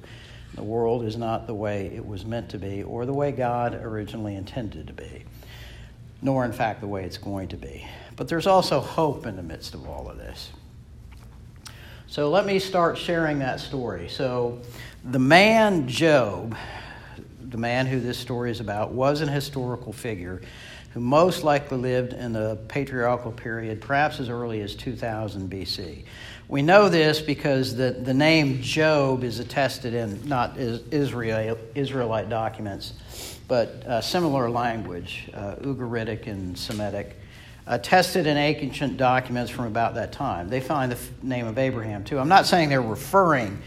The 0.56 0.64
world 0.64 1.06
is 1.06 1.18
not 1.18 1.48
the 1.48 1.54
way 1.54 1.88
it 1.96 2.06
was 2.06 2.26
meant 2.26 2.50
to 2.50 2.58
be 2.58 2.84
or 2.84 3.06
the 3.06 3.14
way 3.14 3.32
God 3.32 3.74
originally 3.76 4.36
intended 4.36 4.88
to 4.88 4.94
be, 4.94 5.24
nor, 6.22 6.44
in 6.44 6.52
fact, 6.52 6.82
the 6.82 6.88
way 6.88 7.04
it's 7.06 7.18
going 7.18 7.48
to 7.50 7.58
be. 7.58 7.88
But 8.16 8.28
there's 8.28 8.48
also 8.48 8.80
hope 8.80 9.26
in 9.26 9.36
the 9.38 9.44
midst 9.44 9.74
of 9.74 9.88
all 9.88 10.10
of 10.10 10.18
this. 10.18 10.52
So 12.08 12.30
let 12.30 12.46
me 12.46 12.60
start 12.60 12.98
sharing 12.98 13.40
that 13.40 13.62
story. 13.62 14.10
So, 14.10 14.60
the 15.06 15.20
man 15.20 15.88
Job, 15.88 16.58
the 17.42 17.58
man 17.58 17.86
who 17.86 18.02
this 18.02 18.18
story 18.18 18.52
is 18.52 18.60
about, 18.60 18.92
was 18.92 19.22
an 19.22 19.30
historical 19.30 19.94
figure 19.94 20.42
who 20.94 21.00
most 21.00 21.44
likely 21.44 21.78
lived 21.78 22.12
in 22.12 22.34
the 22.34 22.60
patriarchal 22.68 23.32
period, 23.32 23.80
perhaps 23.80 24.20
as 24.20 24.28
early 24.28 24.62
as 24.62 24.76
2000 24.76 25.50
BC. 25.50 26.04
We 26.52 26.62
know 26.62 26.90
this 26.90 27.22
because 27.22 27.78
the, 27.78 27.92
the 27.92 28.14
name 28.14 28.62
Job 28.62 29.24
is 29.24 29.40
attested 29.40 29.94
in 29.94 30.28
not 30.28 30.58
Israel, 30.58 31.58
Israelite 31.76 32.28
documents, 32.28 32.92
but 33.48 33.70
uh, 33.88 34.02
similar 34.02 34.50
language, 34.50 35.30
uh, 35.34 35.56
Ugaritic 35.62 36.28
and 36.28 36.58
Semitic, 36.58 37.16
attested 37.68 38.28
in 38.28 38.36
ancient 38.36 38.98
documents 38.98 39.50
from 39.50 39.64
about 39.64 39.96
that 39.96 40.12
time. 40.12 40.50
They 40.50 40.60
find 40.60 40.92
the 40.92 41.00
name 41.26 41.48
of 41.48 41.58
Abraham 41.58 42.04
too. 42.04 42.20
I'm 42.20 42.28
not 42.28 42.46
saying 42.46 42.68
they're 42.68 42.82
referring 42.82 43.62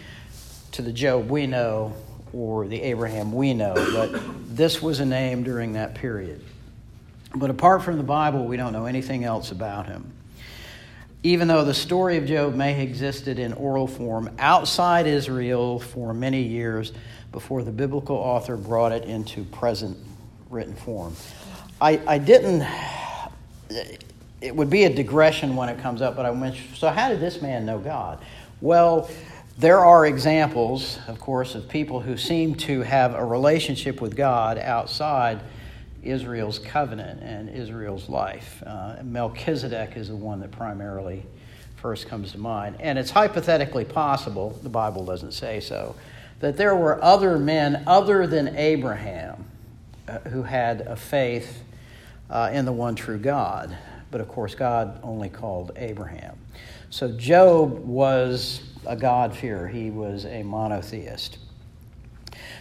to 0.72 0.82
the 0.82 0.92
Job 0.92 1.30
we 1.30 1.46
know 1.46 1.96
or 2.34 2.66
the 2.66 2.82
Abraham 2.82 3.32
we 3.32 3.54
know, 3.54 3.72
but 3.94 4.20
this 4.54 4.82
was 4.82 5.00
a 5.00 5.06
name 5.06 5.42
during 5.42 5.72
that 5.72 5.94
period. 5.94 6.44
But 7.34 7.48
apart 7.48 7.82
from 7.82 7.96
the 7.96 8.04
Bible, 8.04 8.44
we 8.44 8.58
don't 8.58 8.74
know 8.74 8.84
anything 8.84 9.24
else 9.24 9.52
about 9.52 9.86
him 9.86 10.13
even 11.24 11.48
though 11.48 11.64
the 11.64 11.74
story 11.74 12.18
of 12.18 12.26
Job 12.26 12.54
may 12.54 12.74
have 12.74 12.82
existed 12.86 13.38
in 13.38 13.54
oral 13.54 13.86
form 13.86 14.30
outside 14.38 15.06
Israel 15.06 15.80
for 15.80 16.12
many 16.12 16.42
years 16.42 16.92
before 17.32 17.62
the 17.62 17.72
biblical 17.72 18.14
author 18.14 18.58
brought 18.58 18.92
it 18.92 19.04
into 19.04 19.42
present 19.44 19.96
written 20.50 20.74
form. 20.74 21.16
I, 21.80 21.98
I 22.06 22.18
didn't, 22.18 22.66
it 24.42 24.54
would 24.54 24.68
be 24.68 24.84
a 24.84 24.94
digression 24.94 25.56
when 25.56 25.70
it 25.70 25.78
comes 25.78 26.02
up, 26.02 26.14
but 26.14 26.26
I 26.26 26.32
mentioned, 26.32 26.76
so 26.76 26.90
how 26.90 27.08
did 27.08 27.20
this 27.20 27.40
man 27.40 27.64
know 27.64 27.78
God? 27.78 28.22
Well, 28.60 29.10
there 29.56 29.80
are 29.80 30.04
examples, 30.04 30.98
of 31.08 31.18
course, 31.20 31.54
of 31.54 31.70
people 31.70 32.00
who 32.00 32.18
seem 32.18 32.54
to 32.56 32.82
have 32.82 33.14
a 33.14 33.24
relationship 33.24 34.02
with 34.02 34.14
God 34.14 34.58
outside 34.58 35.40
Israel's 36.06 36.58
covenant 36.58 37.22
and 37.22 37.48
Israel's 37.48 38.08
life. 38.08 38.62
Uh, 38.66 38.96
Melchizedek 39.02 39.96
is 39.96 40.08
the 40.08 40.16
one 40.16 40.40
that 40.40 40.50
primarily 40.50 41.24
first 41.76 42.08
comes 42.08 42.32
to 42.32 42.38
mind. 42.38 42.76
And 42.80 42.98
it's 42.98 43.10
hypothetically 43.10 43.84
possible, 43.84 44.58
the 44.62 44.68
Bible 44.68 45.04
doesn't 45.04 45.32
say 45.32 45.60
so, 45.60 45.94
that 46.40 46.56
there 46.56 46.74
were 46.74 47.02
other 47.02 47.38
men 47.38 47.82
other 47.86 48.26
than 48.26 48.56
Abraham 48.56 49.44
uh, 50.08 50.18
who 50.20 50.42
had 50.42 50.82
a 50.82 50.96
faith 50.96 51.62
uh, 52.30 52.50
in 52.52 52.64
the 52.64 52.72
one 52.72 52.94
true 52.94 53.18
God. 53.18 53.76
But 54.10 54.20
of 54.20 54.28
course, 54.28 54.54
God 54.54 54.98
only 55.02 55.28
called 55.28 55.72
Abraham. 55.76 56.38
So 56.90 57.12
Job 57.12 57.84
was 57.84 58.62
a 58.86 58.96
God-fearer, 58.96 59.68
he 59.68 59.90
was 59.90 60.24
a 60.26 60.42
monotheist. 60.42 61.38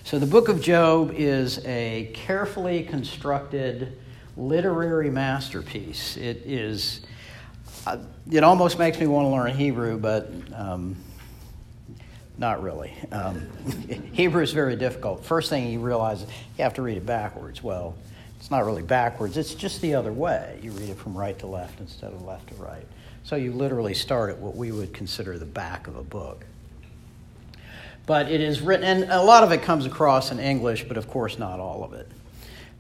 So 0.05 0.19
the 0.19 0.25
book 0.25 0.49
of 0.49 0.61
Job 0.61 1.13
is 1.15 1.65
a 1.65 2.11
carefully 2.13 2.83
constructed 2.83 3.97
literary 4.35 5.09
masterpiece. 5.09 6.17
It 6.17 6.43
is 6.45 7.01
uh, 7.87 7.99
it 8.29 8.43
almost 8.43 8.77
makes 8.77 8.99
me 8.99 9.07
want 9.07 9.25
to 9.25 9.29
learn 9.29 9.51
Hebrew, 9.55 9.97
but 9.97 10.29
um, 10.53 10.97
not 12.37 12.61
really. 12.61 12.93
Um, 13.13 13.47
Hebrew 14.11 14.43
is 14.43 14.51
very 14.51 14.75
difficult. 14.75 15.23
First 15.23 15.49
thing 15.49 15.67
you 15.67 15.79
realize, 15.79 16.21
you 16.57 16.63
have 16.63 16.73
to 16.73 16.81
read 16.81 16.97
it 16.97 17.05
backwards. 17.05 17.63
Well, 17.63 17.95
it's 18.37 18.51
not 18.51 18.65
really 18.65 18.83
backwards, 18.83 19.37
it's 19.37 19.53
just 19.55 19.81
the 19.81 19.95
other 19.95 20.11
way. 20.11 20.59
You 20.61 20.71
read 20.71 20.89
it 20.89 20.97
from 20.97 21.17
right 21.17 21.39
to 21.39 21.47
left 21.47 21.79
instead 21.79 22.11
of 22.11 22.23
left 22.23 22.49
to 22.49 22.55
right. 22.55 22.85
So 23.23 23.37
you 23.37 23.53
literally 23.53 23.93
start 23.93 24.31
at 24.31 24.37
what 24.37 24.57
we 24.57 24.73
would 24.73 24.93
consider 24.93 25.39
the 25.39 25.45
back 25.45 25.87
of 25.87 25.95
a 25.95 26.03
book. 26.03 26.45
But 28.05 28.29
it 28.31 28.41
is 28.41 28.61
written, 28.61 28.85
and 28.85 29.11
a 29.11 29.21
lot 29.21 29.43
of 29.43 29.51
it 29.51 29.61
comes 29.61 29.85
across 29.85 30.31
in 30.31 30.39
English, 30.39 30.85
but 30.87 30.97
of 30.97 31.07
course 31.07 31.39
not 31.39 31.59
all 31.59 31.83
of 31.83 31.93
it. 31.93 32.07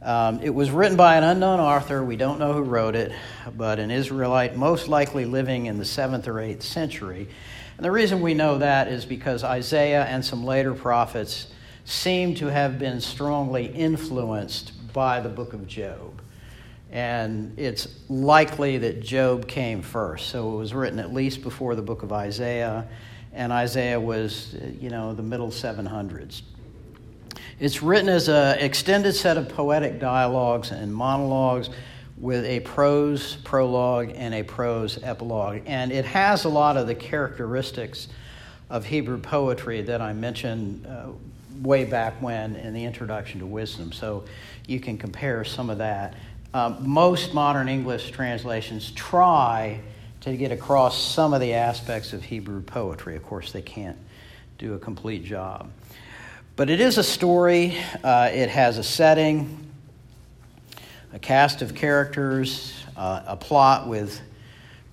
Um, 0.01 0.41
it 0.41 0.49
was 0.49 0.69
written 0.69 0.97
by 0.97 1.15
an 1.15 1.23
unknown 1.23 1.61
author. 1.61 2.03
We 2.03 2.17
don't 2.17 2.39
know 2.39 2.51
who 2.51 2.63
wrote 2.63 2.95
it, 2.95 3.13
but 3.55 3.79
an 3.79 3.89
Israelite, 3.89 4.57
most 4.57 4.89
likely 4.89 5.23
living 5.23 5.67
in 5.67 5.77
the 5.77 5.85
7th 5.85 6.27
or 6.27 6.33
8th 6.33 6.63
century. 6.63 7.29
And 7.77 7.85
the 7.85 7.91
reason 7.91 8.21
we 8.21 8.33
know 8.33 8.57
that 8.57 8.89
is 8.89 9.05
because 9.05 9.45
Isaiah 9.45 10.03
and 10.03 10.23
some 10.23 10.43
later 10.43 10.73
prophets 10.73 11.47
seem 11.85 12.35
to 12.35 12.47
have 12.47 12.77
been 12.77 12.99
strongly 12.99 13.65
influenced 13.67 14.73
by 14.91 15.21
the 15.21 15.29
book 15.29 15.53
of 15.53 15.67
Job. 15.67 16.22
And 16.93 17.57
it's 17.57 17.87
likely 18.07 18.77
that 18.77 19.01
Job 19.01 19.47
came 19.47 19.81
first. 19.81 20.29
So 20.29 20.53
it 20.53 20.57
was 20.57 20.75
written 20.75 20.99
at 20.99 21.11
least 21.11 21.41
before 21.41 21.73
the 21.73 21.81
book 21.81 22.03
of 22.03 22.13
Isaiah, 22.13 22.87
and 23.33 23.51
Isaiah 23.51 23.99
was, 23.99 24.55
you 24.79 24.91
know, 24.91 25.11
the 25.11 25.23
middle 25.23 25.47
700s. 25.47 26.43
It's 27.59 27.81
written 27.81 28.09
as 28.09 28.29
an 28.29 28.59
extended 28.59 29.13
set 29.13 29.37
of 29.37 29.49
poetic 29.49 29.99
dialogues 29.99 30.69
and 30.69 30.93
monologues 30.93 31.71
with 32.15 32.45
a 32.45 32.59
prose 32.59 33.37
prologue 33.37 34.11
and 34.13 34.35
a 34.35 34.43
prose 34.43 34.99
epilogue. 35.01 35.63
And 35.65 35.91
it 35.91 36.05
has 36.05 36.45
a 36.45 36.49
lot 36.49 36.77
of 36.77 36.85
the 36.85 36.93
characteristics 36.93 38.07
of 38.69 38.85
Hebrew 38.85 39.17
poetry 39.17 39.81
that 39.81 39.99
I 39.99 40.13
mentioned 40.13 40.85
uh, 40.85 41.07
way 41.61 41.85
back 41.85 42.21
when 42.21 42.55
in 42.55 42.73
the 42.73 42.85
introduction 42.85 43.39
to 43.39 43.47
wisdom. 43.47 43.91
So 43.91 44.25
you 44.67 44.79
can 44.79 44.97
compare 44.97 45.43
some 45.43 45.69
of 45.69 45.79
that. 45.79 46.13
Um, 46.53 46.87
most 46.87 47.33
modern 47.33 47.67
English 47.67 48.11
translations 48.11 48.91
try 48.91 49.79
to 50.21 50.37
get 50.37 50.51
across 50.51 51.01
some 51.01 51.33
of 51.33 51.41
the 51.41 51.53
aspects 51.53 52.13
of 52.13 52.23
Hebrew 52.23 52.61
poetry. 52.61 53.15
Of 53.15 53.23
course, 53.23 53.51
they 53.51 53.61
can't 53.61 53.97
do 54.57 54.73
a 54.75 54.79
complete 54.79 55.23
job. 55.23 55.71
But 56.55 56.69
it 56.69 56.79
is 56.79 56.99
a 56.99 57.03
story, 57.03 57.75
uh, 58.03 58.29
it 58.31 58.49
has 58.49 58.77
a 58.77 58.83
setting, 58.83 59.71
a 61.11 61.19
cast 61.19 61.63
of 61.63 61.73
characters, 61.73 62.73
uh, 62.95 63.23
a 63.25 63.35
plot 63.35 63.87
with 63.87 64.21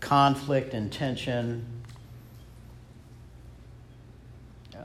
conflict 0.00 0.72
and 0.72 0.90
tension. 0.90 1.66
Um, 4.74 4.82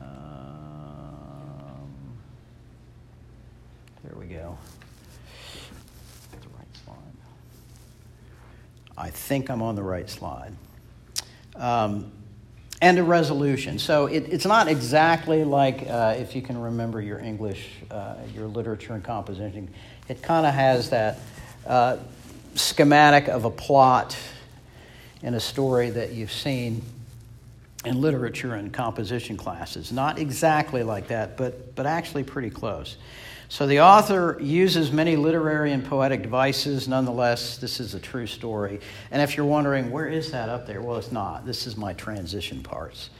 there 4.03 4.15
we 4.20 4.25
go. 4.25 4.58
The 6.32 6.50
right 6.58 6.67
slide. 6.84 6.98
I 8.98 9.10
think 9.10 9.50
I'm 9.50 9.62
on 9.62 9.75
the 9.75 9.84
right 9.84 10.10
slide. 10.10 10.54
Um, 11.56 12.12
and 12.82 13.00
a 13.00 13.04
resolution. 13.04 13.80
So 13.80 14.08
it, 14.08 14.28
it's 14.30 14.46
not 14.46 14.68
exactly 14.68 15.44
like 15.44 15.90
uh, 15.90 16.16
if 16.18 16.36
you 16.36 16.42
can 16.42 16.60
remember 16.60 17.02
your 17.02 17.20
English, 17.20 17.70
uh, 17.90 18.16
your 18.34 18.48
literature 18.48 18.94
and 18.94 19.04
composition. 19.04 19.70
It 20.08 20.22
kind 20.22 20.46
of 20.46 20.54
has 20.54 20.90
that 20.90 21.20
uh, 21.66 21.98
schematic 22.56 23.28
of 23.28 23.46
a 23.46 23.50
plot 23.50 24.18
in 25.22 25.34
a 25.34 25.40
story 25.40 25.90
that 25.90 26.12
you've 26.12 26.32
seen 26.32 26.82
in 27.86 28.02
literature 28.02 28.56
and 28.56 28.74
composition 28.74 29.38
classes. 29.38 29.92
Not 29.92 30.20
exactly 30.20 30.84
like 30.84 31.08
that, 31.08 31.38
but, 31.38 31.75
but 31.75 31.86
actually 31.86 32.24
pretty 32.24 32.50
close. 32.50 32.98
So 33.48 33.68
the 33.68 33.82
author 33.82 34.38
uses 34.42 34.92
many 34.92 35.16
literary 35.16 35.72
and 35.72 35.86
poetic 35.86 36.24
devices. 36.24 36.88
Nonetheless, 36.88 37.58
this 37.58 37.80
is 37.80 37.93
a 37.93 38.00
true 38.00 38.28
story. 38.28 38.80
And 39.12 39.22
if 39.22 39.38
you're 39.38 39.46
wondering, 39.46 39.91
where 39.91 40.08
is 40.08 40.32
that 40.32 40.50
up 40.50 40.65
there? 40.65 40.82
Well, 40.82 40.98
it's 40.98 41.12
not. 41.12 41.46
This 41.46 41.67
is 41.67 41.78
my 41.78 41.93
transition 41.93 42.63
parts. 42.63 43.12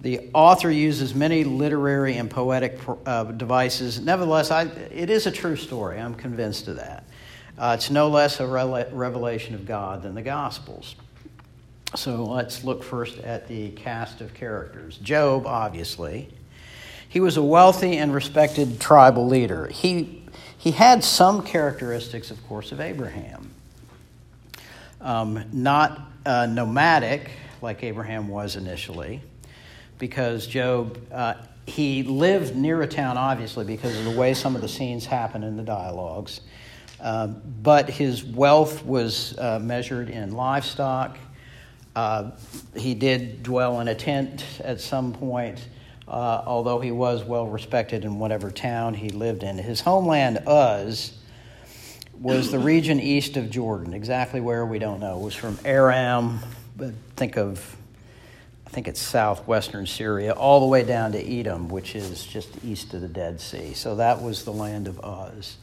The 0.00 0.28
author 0.34 0.70
uses 0.70 1.14
many 1.14 1.44
literary 1.44 2.16
and 2.16 2.30
poetic 2.30 2.78
uh, 3.06 3.24
devices. 3.24 4.00
Nevertheless, 4.00 4.50
I, 4.50 4.64
it 4.64 5.08
is 5.08 5.26
a 5.26 5.30
true 5.30 5.56
story. 5.56 5.98
I'm 5.98 6.14
convinced 6.14 6.68
of 6.68 6.76
that. 6.76 7.04
Uh, 7.56 7.76
it's 7.78 7.90
no 7.90 8.08
less 8.08 8.40
a 8.40 8.46
revelation 8.92 9.54
of 9.54 9.64
God 9.64 10.02
than 10.02 10.14
the 10.14 10.22
Gospels. 10.22 10.96
So 11.94 12.24
let's 12.24 12.64
look 12.64 12.82
first 12.82 13.18
at 13.18 13.46
the 13.46 13.70
cast 13.70 14.20
of 14.20 14.34
characters. 14.34 14.98
Job, 14.98 15.46
obviously. 15.46 16.28
He 17.14 17.20
was 17.20 17.36
a 17.36 17.42
wealthy 17.44 17.98
and 17.98 18.12
respected 18.12 18.80
tribal 18.80 19.28
leader. 19.28 19.68
He, 19.68 20.24
he 20.58 20.72
had 20.72 21.04
some 21.04 21.44
characteristics, 21.44 22.32
of 22.32 22.44
course, 22.48 22.72
of 22.72 22.80
Abraham. 22.80 23.52
Um, 25.00 25.44
not 25.52 26.10
uh, 26.26 26.46
nomadic 26.46 27.30
like 27.62 27.84
Abraham 27.84 28.26
was 28.26 28.56
initially, 28.56 29.22
because 30.00 30.48
Job, 30.48 30.98
uh, 31.12 31.34
he 31.66 32.02
lived 32.02 32.56
near 32.56 32.82
a 32.82 32.88
town, 32.88 33.16
obviously, 33.16 33.64
because 33.64 33.96
of 33.96 34.06
the 34.06 34.18
way 34.18 34.34
some 34.34 34.56
of 34.56 34.60
the 34.60 34.68
scenes 34.68 35.06
happen 35.06 35.44
in 35.44 35.56
the 35.56 35.62
dialogues. 35.62 36.40
Uh, 37.00 37.28
but 37.28 37.88
his 37.88 38.24
wealth 38.24 38.84
was 38.84 39.38
uh, 39.38 39.60
measured 39.60 40.10
in 40.10 40.32
livestock. 40.32 41.16
Uh, 41.94 42.32
he 42.74 42.92
did 42.92 43.44
dwell 43.44 43.78
in 43.78 43.86
a 43.86 43.94
tent 43.94 44.44
at 44.64 44.80
some 44.80 45.12
point 45.12 45.64
uh, 46.06 46.42
although 46.46 46.80
he 46.80 46.90
was 46.90 47.24
well 47.24 47.46
respected 47.46 48.04
in 48.04 48.18
whatever 48.18 48.50
town 48.50 48.94
he 48.94 49.08
lived 49.10 49.42
in. 49.42 49.58
His 49.58 49.80
homeland, 49.80 50.40
Uz, 50.48 51.16
was 52.20 52.50
the 52.50 52.58
region 52.58 53.00
east 53.00 53.36
of 53.36 53.50
Jordan, 53.50 53.92
exactly 53.94 54.40
where 54.40 54.64
we 54.64 54.78
don't 54.78 55.00
know. 55.00 55.18
It 55.18 55.22
was 55.22 55.34
from 55.34 55.58
Aram, 55.64 56.40
but 56.76 56.92
think 57.16 57.36
of, 57.36 57.76
I 58.66 58.70
think 58.70 58.88
it's 58.88 59.00
southwestern 59.00 59.86
Syria, 59.86 60.32
all 60.32 60.60
the 60.60 60.66
way 60.66 60.84
down 60.84 61.12
to 61.12 61.18
Edom, 61.18 61.68
which 61.68 61.94
is 61.94 62.24
just 62.24 62.50
east 62.64 62.94
of 62.94 63.00
the 63.00 63.08
Dead 63.08 63.40
Sea. 63.40 63.74
So 63.74 63.96
that 63.96 64.22
was 64.22 64.44
the 64.44 64.52
land 64.52 64.86
of 64.88 65.00
Uz. 65.04 65.56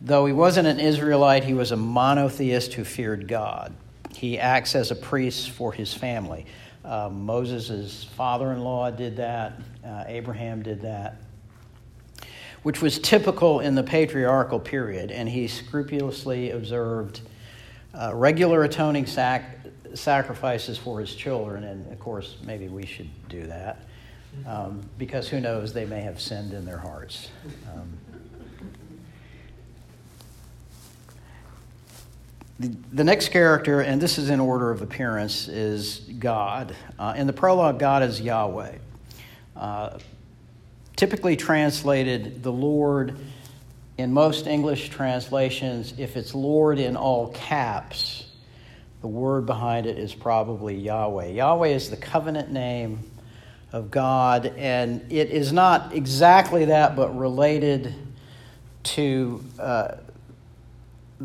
Though 0.00 0.26
he 0.26 0.32
wasn't 0.32 0.66
an 0.66 0.80
Israelite, 0.80 1.44
he 1.44 1.54
was 1.54 1.70
a 1.70 1.76
monotheist 1.76 2.74
who 2.74 2.84
feared 2.84 3.28
God. 3.28 3.72
He 4.14 4.38
acts 4.38 4.74
as 4.74 4.90
a 4.90 4.96
priest 4.96 5.50
for 5.50 5.72
his 5.72 5.94
family. 5.94 6.44
Uh, 6.84 7.08
Moses' 7.08 8.04
father 8.16 8.52
in 8.52 8.60
law 8.60 8.90
did 8.90 9.16
that, 9.16 9.60
uh, 9.84 10.04
Abraham 10.06 10.62
did 10.62 10.82
that, 10.82 11.16
which 12.64 12.82
was 12.82 12.98
typical 12.98 13.60
in 13.60 13.74
the 13.74 13.82
patriarchal 13.82 14.58
period, 14.58 15.10
and 15.10 15.28
he 15.28 15.46
scrupulously 15.46 16.50
observed 16.50 17.20
uh, 17.94 18.10
regular 18.14 18.64
atoning 18.64 19.06
sac- 19.06 19.58
sacrifices 19.94 20.76
for 20.76 20.98
his 20.98 21.14
children, 21.14 21.64
and 21.64 21.92
of 21.92 22.00
course, 22.00 22.36
maybe 22.44 22.68
we 22.68 22.84
should 22.84 23.10
do 23.28 23.46
that. 23.46 23.84
Um, 24.46 24.82
because 24.98 25.28
who 25.28 25.40
knows, 25.40 25.72
they 25.72 25.84
may 25.84 26.00
have 26.00 26.18
sinned 26.20 26.52
in 26.54 26.64
their 26.64 26.78
hearts. 26.78 27.28
Um, 27.72 27.92
The, 32.62 33.02
next 33.02 33.30
character, 33.30 33.80
and 33.80 34.00
this 34.00 34.18
is 34.18 34.30
in 34.30 34.38
order 34.38 34.70
of 34.70 34.82
appearance, 34.82 35.48
is 35.48 35.98
God. 36.20 36.76
Uh, 36.96 37.14
in 37.16 37.26
the 37.26 37.32
prologue, 37.32 37.80
God 37.80 38.04
is 38.04 38.20
Yahweh. 38.20 38.78
Uh, 39.56 39.98
typically 40.94 41.34
translated 41.34 42.40
the 42.44 42.52
Lord 42.52 43.18
in 43.98 44.12
most 44.12 44.46
English 44.46 44.90
translations, 44.90 45.94
if 45.98 46.16
it's 46.16 46.36
Lord 46.36 46.78
in 46.78 46.96
all 46.96 47.32
caps, 47.32 48.26
the 49.00 49.08
word 49.08 49.44
behind 49.44 49.86
it 49.86 49.98
is 49.98 50.14
probably 50.14 50.76
Yahweh. 50.76 51.30
Yahweh 51.30 51.68
is 51.68 51.90
the 51.90 51.96
covenant 51.96 52.52
name 52.52 53.00
of 53.72 53.90
God, 53.90 54.46
and 54.56 55.04
it 55.10 55.30
is 55.30 55.52
not 55.52 55.92
exactly 55.94 56.66
that, 56.66 56.94
but 56.94 57.18
related 57.18 57.92
to 58.84 59.42
uh, 59.58 59.96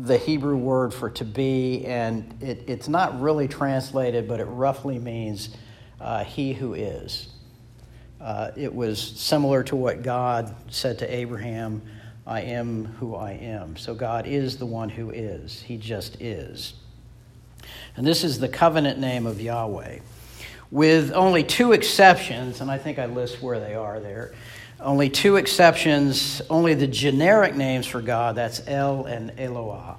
the 0.04 0.16
Hebrew 0.16 0.56
word 0.56 0.94
for 0.94 1.10
to 1.10 1.24
be, 1.24 1.84
and 1.86 2.40
it, 2.40 2.64
it's 2.66 2.88
not 2.88 3.20
really 3.20 3.48
translated, 3.48 4.28
but 4.28 4.40
it 4.40 4.44
roughly 4.44 4.98
means 4.98 5.50
uh, 6.00 6.24
he 6.24 6.52
who 6.52 6.74
is. 6.74 7.28
Uh, 8.20 8.50
it 8.56 8.74
was 8.74 9.00
similar 9.00 9.62
to 9.64 9.76
what 9.76 10.02
God 10.02 10.54
said 10.70 10.98
to 11.00 11.14
Abraham 11.14 11.82
I 12.26 12.42
am 12.42 12.84
who 12.84 13.14
I 13.14 13.32
am. 13.32 13.76
So 13.78 13.94
God 13.94 14.26
is 14.26 14.58
the 14.58 14.66
one 14.66 14.90
who 14.90 15.08
is, 15.10 15.62
He 15.62 15.78
just 15.78 16.20
is. 16.20 16.74
And 17.96 18.06
this 18.06 18.22
is 18.22 18.38
the 18.38 18.48
covenant 18.48 18.98
name 18.98 19.26
of 19.26 19.40
Yahweh. 19.40 20.00
With 20.70 21.12
only 21.12 21.42
two 21.42 21.72
exceptions, 21.72 22.60
and 22.60 22.70
I 22.70 22.76
think 22.76 22.98
I 22.98 23.06
list 23.06 23.42
where 23.42 23.58
they 23.58 23.74
are 23.74 23.98
there. 23.98 24.34
Only 24.80 25.10
two 25.10 25.36
exceptions, 25.36 26.40
only 26.48 26.74
the 26.74 26.86
generic 26.86 27.56
names 27.56 27.84
for 27.84 28.00
God, 28.00 28.36
that's 28.36 28.62
El 28.68 29.06
and 29.06 29.32
Eloah. 29.36 29.96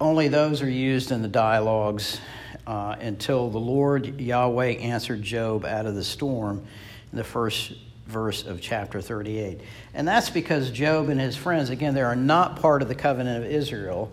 only 0.00 0.26
those 0.26 0.62
are 0.62 0.70
used 0.70 1.12
in 1.12 1.22
the 1.22 1.28
dialogues 1.28 2.20
uh, 2.66 2.96
until 3.00 3.50
the 3.50 3.58
Lord 3.58 4.20
Yahweh 4.20 4.72
answered 4.78 5.22
Job 5.22 5.64
out 5.64 5.86
of 5.86 5.94
the 5.94 6.02
storm 6.02 6.64
in 7.12 7.18
the 7.18 7.24
first 7.24 7.72
verse 8.08 8.44
of 8.44 8.60
chapter 8.60 9.00
38. 9.00 9.60
And 9.94 10.06
that's 10.08 10.30
because 10.30 10.70
Job 10.72 11.08
and 11.08 11.20
his 11.20 11.36
friends, 11.36 11.70
again, 11.70 11.94
they 11.94 12.02
are 12.02 12.16
not 12.16 12.60
part 12.60 12.82
of 12.82 12.88
the 12.88 12.96
covenant 12.96 13.44
of 13.44 13.50
Israel. 13.50 14.10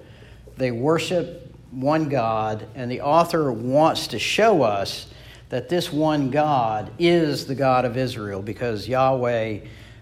They 0.57 0.69
worship 0.69 1.53
one 1.71 2.07
God, 2.07 2.67
and 2.75 2.91
the 2.91 3.01
author 3.01 3.51
wants 3.51 4.07
to 4.07 4.19
show 4.19 4.61
us 4.61 5.07
that 5.49 5.69
this 5.69 5.91
one 5.91 6.31
God 6.31 6.91
is 6.97 7.45
the 7.45 7.55
God 7.55 7.85
of 7.85 7.97
Israel 7.97 8.41
because 8.41 8.87
Yahweh, 8.87 9.59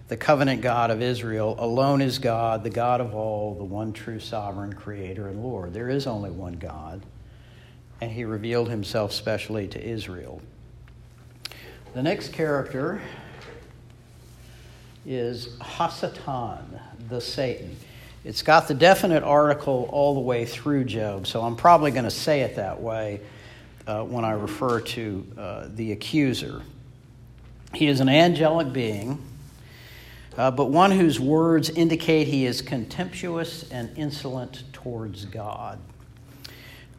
the 0.08 0.16
covenant 0.16 0.62
God 0.62 0.90
of 0.90 1.02
Israel, 1.02 1.56
alone 1.58 2.00
is 2.00 2.18
God, 2.18 2.62
the 2.62 2.70
God 2.70 3.00
of 3.00 3.14
all, 3.14 3.54
the 3.54 3.64
one 3.64 3.92
true 3.92 4.20
sovereign 4.20 4.72
creator 4.72 5.28
and 5.28 5.42
Lord. 5.42 5.74
There 5.74 5.90
is 5.90 6.06
only 6.06 6.30
one 6.30 6.54
God, 6.54 7.02
and 8.00 8.10
he 8.10 8.24
revealed 8.24 8.70
himself 8.70 9.12
specially 9.12 9.68
to 9.68 9.82
Israel. 9.82 10.40
The 11.92 12.02
next 12.02 12.32
character 12.32 13.00
is 15.06 15.48
Hasatan, 15.58 16.80
the 17.08 17.20
Satan. 17.20 17.76
It's 18.24 18.40
got 18.40 18.68
the 18.68 18.74
definite 18.74 19.22
article 19.22 19.88
all 19.92 20.14
the 20.14 20.20
way 20.20 20.46
through 20.46 20.84
Job, 20.84 21.26
so 21.26 21.42
I'm 21.42 21.56
probably 21.56 21.90
going 21.90 22.04
to 22.04 22.10
say 22.10 22.40
it 22.40 22.56
that 22.56 22.80
way 22.80 23.20
uh, 23.86 24.02
when 24.04 24.24
I 24.24 24.32
refer 24.32 24.80
to 24.80 25.26
uh, 25.36 25.68
the 25.68 25.92
accuser. 25.92 26.62
He 27.74 27.86
is 27.88 28.00
an 28.00 28.08
angelic 28.08 28.72
being, 28.72 29.22
uh, 30.36 30.50
but 30.50 30.66
one 30.66 30.90
whose 30.90 31.18
words 31.18 31.70
indicate 31.70 32.28
he 32.28 32.46
is 32.46 32.62
contemptuous 32.62 33.70
and 33.70 33.96
insolent 33.96 34.62
towards 34.72 35.24
God. 35.24 35.78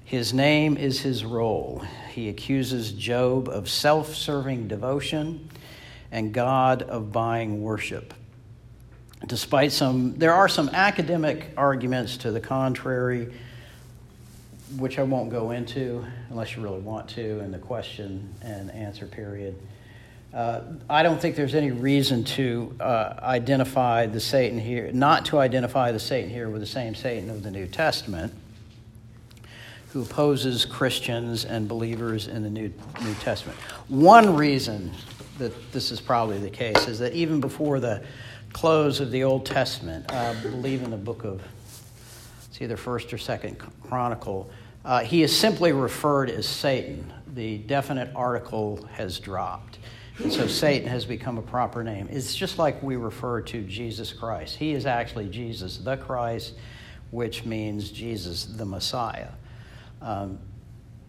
His 0.04 0.34
name 0.34 0.78
is 0.78 1.02
his 1.02 1.26
role. 1.26 1.84
He 2.12 2.30
accuses 2.30 2.92
Job 2.92 3.50
of 3.50 3.68
self 3.68 4.14
serving 4.14 4.68
devotion 4.68 5.50
and 6.12 6.34
God 6.34 6.84
of 6.84 7.12
buying 7.12 7.62
worship. 7.62 8.14
Despite 9.26 9.72
some, 9.72 10.14
there 10.18 10.34
are 10.34 10.48
some 10.48 10.70
academic 10.70 11.52
arguments 11.58 12.18
to 12.18 12.32
the 12.32 12.40
contrary, 12.40 13.34
which 14.78 15.00
I 15.00 15.04
won't 15.04 15.30
go 15.30 15.52
into 15.52 16.06
unless 16.30 16.56
you 16.56 16.64
really 16.64 16.82
want 16.82 17.08
to 17.10 17.40
in 17.40 17.52
the 17.52 17.60
question 17.60 18.34
and 18.42 18.72
answer 18.72 19.06
period. 19.06 19.56
Uh, 20.34 20.62
I 20.90 21.02
don't 21.04 21.20
think 21.20 21.38
there's 21.38 21.56
any 21.56 21.72
reason 21.72 22.26
to 22.26 22.76
uh, 22.82 23.14
identify 23.22 24.06
the 24.06 24.20
Satan 24.20 24.60
here, 24.60 24.92
not 24.92 25.26
to 25.28 25.40
identify 25.40 25.92
the 25.94 26.00
Satan 26.00 26.30
here 26.30 26.50
with 26.50 26.60
the 26.62 26.68
same 26.68 26.94
Satan 26.94 27.30
of 27.30 27.42
the 27.42 27.52
New 27.52 27.68
Testament, 27.68 28.34
who 29.94 30.02
opposes 30.02 30.66
Christians 30.66 31.46
and 31.46 31.70
believers 31.70 32.28
in 32.28 32.44
the 32.44 32.50
New, 32.50 32.74
New 33.02 33.14
Testament. 33.16 33.58
One 33.88 34.36
reason 34.36 34.92
that 35.38 35.72
this 35.72 35.90
is 35.90 36.02
probably 36.02 36.38
the 36.40 36.50
case 36.50 36.88
is 36.88 37.00
that 37.00 37.14
even 37.14 37.40
before 37.40 37.80
the 37.80 38.04
close 38.52 39.00
of 39.00 39.12
the 39.12 39.24
Old 39.24 39.46
Testament, 39.46 40.12
I 40.12 40.34
believe 40.42 40.84
in 40.84 40.92
the 40.92 40.98
book 40.98 41.24
of 41.24 41.42
it's 42.56 42.62
either 42.62 42.78
First 42.78 43.14
or 43.14 43.18
Second 43.18 43.58
Chronicle, 43.84 44.50
uh, 44.86 45.00
he 45.02 45.24
is 45.24 45.36
simply 45.36 45.74
referred 45.74 46.30
as 46.30 46.48
Satan. 46.48 47.12
The 47.34 47.58
definite 47.58 48.12
article 48.16 48.88
has 48.94 49.20
dropped. 49.20 49.80
And 50.20 50.32
so 50.32 50.48
Satan 50.48 50.88
has 50.88 51.04
become 51.04 51.38
a 51.38 51.42
proper 51.42 51.84
name. 51.84 52.08
It's 52.10 52.36
just 52.36 52.58
like 52.58 52.82
we 52.82 52.96
refer 52.96 53.42
to 53.42 53.64
Jesus 53.64 54.14
Christ. 54.14 54.56
He 54.56 54.72
is 54.72 54.86
actually 54.86 55.28
Jesus 55.28 55.78
the 55.78 55.98
Christ, 55.98 56.54
which 57.12 57.44
means 57.44 57.90
Jesus 57.92 58.46
the 58.46 58.64
Messiah. 58.64 59.32
Um, 60.02 60.40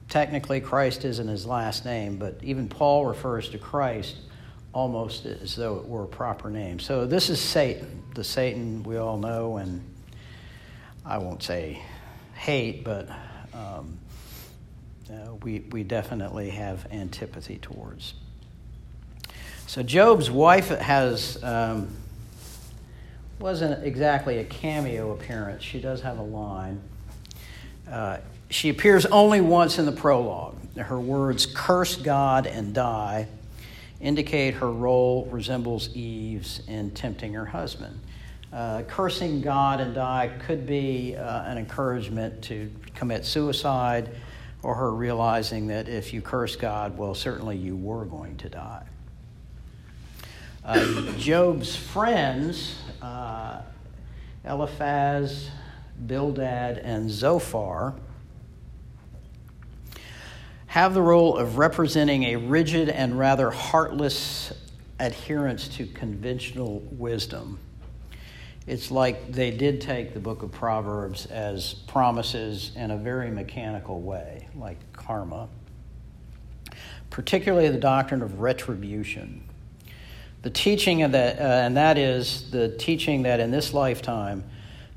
technically 0.08 0.60
Christ 0.60 1.04
isn't 1.04 1.28
his 1.28 1.46
last 1.46 1.84
name, 1.84 2.16
but 2.16 2.40
even 2.42 2.68
Paul 2.68 3.06
refers 3.06 3.50
to 3.50 3.58
Christ 3.58 4.16
almost 4.72 5.26
as 5.26 5.54
though 5.54 5.76
it 5.76 5.86
were 5.86 6.04
a 6.04 6.08
proper 6.08 6.50
name. 6.50 6.78
So 6.78 7.06
this 7.06 7.30
is 7.30 7.40
Satan, 7.40 8.02
the 8.14 8.24
Satan 8.24 8.82
we 8.82 8.96
all 8.96 9.18
know, 9.18 9.58
and 9.58 9.84
I 11.04 11.18
won't 11.18 11.42
say 11.42 11.80
hate, 12.34 12.82
but 12.82 13.08
um, 13.56 13.98
uh, 15.10 15.34
we, 15.42 15.60
we 15.70 15.82
definitely 15.82 16.50
have 16.50 16.86
antipathy 16.92 17.56
towards. 17.58 18.14
So 19.66 19.82
Job's 19.82 20.30
wife 20.30 20.68
has 20.68 21.42
um, 21.42 21.88
wasn't 23.38 23.84
exactly 23.84 24.38
a 24.38 24.44
cameo 24.44 25.12
appearance. 25.12 25.62
She 25.62 25.80
does 25.80 26.00
have 26.02 26.18
a 26.18 26.22
line. 26.22 26.80
Uh, 27.90 28.18
she 28.48 28.68
appears 28.68 29.06
only 29.06 29.40
once 29.40 29.78
in 29.78 29.86
the 29.86 29.92
prologue. 29.92 30.56
Her 30.76 31.00
words, 31.00 31.46
curse 31.46 31.96
God 31.96 32.46
and 32.46 32.74
die, 32.74 33.28
indicate 34.00 34.54
her 34.54 34.70
role 34.70 35.26
resembles 35.30 35.94
Eve's 35.94 36.60
in 36.68 36.90
tempting 36.92 37.34
her 37.34 37.46
husband. 37.46 37.98
Uh, 38.56 38.80
cursing 38.84 39.42
God 39.42 39.82
and 39.82 39.94
die 39.94 40.30
could 40.46 40.66
be 40.66 41.14
uh, 41.14 41.42
an 41.42 41.58
encouragement 41.58 42.40
to 42.44 42.72
commit 42.94 43.26
suicide, 43.26 44.08
or 44.62 44.74
her 44.74 44.94
realizing 44.94 45.66
that 45.66 45.90
if 45.90 46.14
you 46.14 46.22
curse 46.22 46.56
God, 46.56 46.96
well, 46.96 47.14
certainly 47.14 47.58
you 47.58 47.76
were 47.76 48.06
going 48.06 48.34
to 48.38 48.48
die. 48.48 48.86
Uh, 50.64 51.12
Job's 51.18 51.76
friends, 51.76 52.76
uh, 53.02 53.60
Eliphaz, 54.42 55.50
Bildad, 56.06 56.78
and 56.78 57.10
Zophar, 57.10 57.94
have 60.68 60.94
the 60.94 61.02
role 61.02 61.36
of 61.36 61.58
representing 61.58 62.24
a 62.24 62.36
rigid 62.36 62.88
and 62.88 63.18
rather 63.18 63.50
heartless 63.50 64.54
adherence 64.98 65.68
to 65.68 65.84
conventional 65.84 66.80
wisdom. 66.92 67.58
It's 68.66 68.90
like 68.90 69.30
they 69.30 69.52
did 69.52 69.80
take 69.80 70.12
the 70.12 70.18
book 70.18 70.42
of 70.42 70.50
Proverbs 70.50 71.26
as 71.26 71.74
promises 71.74 72.72
in 72.74 72.90
a 72.90 72.96
very 72.96 73.30
mechanical 73.30 74.00
way, 74.00 74.48
like 74.56 74.78
karma, 74.92 75.48
particularly 77.10 77.68
the 77.68 77.78
doctrine 77.78 78.22
of 78.22 78.40
retribution. 78.40 79.48
The 80.42 80.50
teaching 80.50 81.02
of 81.02 81.12
that, 81.12 81.38
uh, 81.38 81.42
and 81.42 81.76
that 81.76 81.96
is 81.96 82.50
the 82.50 82.76
teaching 82.76 83.22
that 83.22 83.38
in 83.38 83.52
this 83.52 83.72
lifetime, 83.72 84.42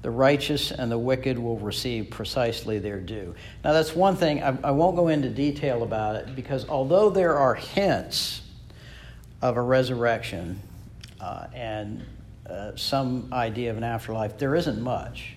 the 0.01 0.09
righteous 0.09 0.71
and 0.71 0.91
the 0.91 0.97
wicked 0.97 1.37
will 1.37 1.59
receive 1.59 2.09
precisely 2.09 2.79
their 2.79 2.99
due. 2.99 3.35
Now, 3.63 3.73
that's 3.73 3.95
one 3.95 4.15
thing, 4.15 4.41
I, 4.41 4.57
I, 4.63 4.71
won't 4.71 4.95
go 4.95 5.09
into 5.09 5.29
detail 5.29 5.83
about 5.83 6.15
it 6.15 6.35
because 6.35 6.67
although 6.69 7.09
there 7.09 7.37
are 7.37 7.53
hints 7.53 8.41
of 9.41 9.57
a 9.57 9.61
resurrection 9.61 10.61
uh, 11.19 11.47
and 11.53 12.05
uh, 12.47 12.75
some 12.75 13.29
idea 13.33 13.71
of 13.71 13.77
an 13.77 13.83
afterlife, 13.83 14.37
there 14.37 14.55
isn't 14.55 14.81
much. 14.81 15.35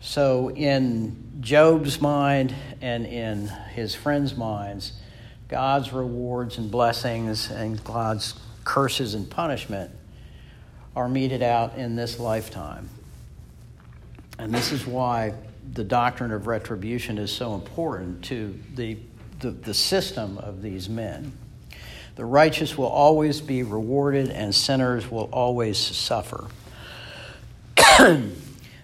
So, 0.00 0.50
in 0.50 1.40
Job's 1.40 2.00
mind 2.00 2.54
and 2.80 3.04
in 3.04 3.48
his 3.74 3.94
friends' 3.94 4.34
minds, 4.34 4.94
God's 5.48 5.92
rewards 5.92 6.58
and 6.58 6.70
blessings 6.70 7.50
and 7.50 7.82
God's 7.84 8.34
curses 8.64 9.14
and 9.14 9.28
punishment 9.28 9.90
are 10.96 11.08
meted 11.08 11.42
out 11.42 11.76
in 11.76 11.96
this 11.96 12.18
lifetime. 12.18 12.88
And 14.38 14.54
this 14.54 14.72
is 14.72 14.86
why 14.86 15.34
the 15.72 15.84
doctrine 15.84 16.32
of 16.32 16.46
retribution 16.46 17.18
is 17.18 17.30
so 17.30 17.54
important 17.54 18.24
to 18.24 18.58
the, 18.74 18.96
the, 19.40 19.50
the, 19.50 19.74
system 19.74 20.38
of 20.38 20.62
these 20.62 20.88
men. 20.88 21.32
The 22.16 22.24
righteous 22.24 22.76
will 22.76 22.86
always 22.86 23.40
be 23.40 23.62
rewarded, 23.62 24.30
and 24.30 24.54
sinners 24.54 25.10
will 25.10 25.28
always 25.32 25.78
suffer. 25.78 26.46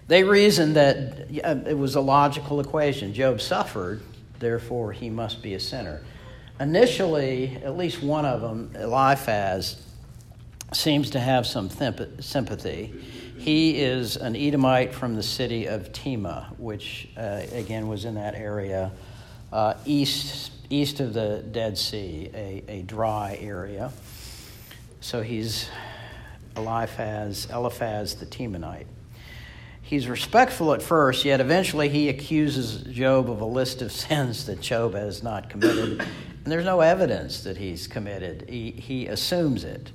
they 0.07 0.23
reasoned 0.23 0.75
that 0.75 1.27
it 1.29 1.77
was 1.77 1.95
a 1.95 2.01
logical 2.01 2.59
equation. 2.59 3.13
Job 3.13 3.41
suffered, 3.41 4.01
therefore 4.39 4.91
he 4.91 5.09
must 5.09 5.41
be 5.41 5.53
a 5.53 5.59
sinner. 5.59 6.01
Initially, 6.59 7.59
at 7.63 7.77
least 7.77 8.01
one 8.01 8.25
of 8.25 8.41
them, 8.41 8.71
Eliphaz, 8.75 9.81
seems 10.73 11.11
to 11.11 11.19
have 11.19 11.45
some 11.45 11.69
sympathy 11.69 12.93
he 13.37 13.79
is 13.79 14.17
an 14.17 14.35
Edomite 14.35 14.93
from 14.93 15.15
the 15.15 15.23
city 15.23 15.67
of 15.67 15.93
Tema, 15.93 16.53
which 16.57 17.07
uh, 17.15 17.41
again 17.51 17.87
was 17.87 18.03
in 18.03 18.15
that 18.15 18.35
area 18.35 18.91
uh, 19.53 19.75
east 19.85 20.51
east 20.69 20.99
of 20.99 21.13
the 21.13 21.43
Dead 21.51 21.77
Sea, 21.77 22.29
a, 22.33 22.63
a 22.67 22.81
dry 22.81 23.37
area. 23.41 23.91
So 24.99 25.21
he's 25.21 25.69
Eliphaz, 26.55 27.47
Eliphaz 27.51 28.15
the 28.15 28.25
Temanite. 28.25 28.87
He's 29.81 30.09
respectful 30.09 30.73
at 30.73 30.81
first, 30.81 31.23
yet 31.23 31.39
eventually 31.39 31.87
he 31.87 32.09
accuses 32.09 32.81
Job 32.93 33.29
of 33.29 33.39
a 33.39 33.45
list 33.45 33.81
of 33.81 33.91
sins 33.93 34.45
that 34.47 34.59
Job 34.59 34.93
has 34.93 35.23
not 35.23 35.49
committed. 35.49 36.01
And 36.01 36.51
there's 36.51 36.65
no 36.65 36.81
evidence 36.81 37.43
that 37.43 37.57
he's 37.57 37.87
committed. 37.87 38.49
He, 38.49 38.71
he 38.71 39.07
assumes 39.07 39.63
it 39.63 39.91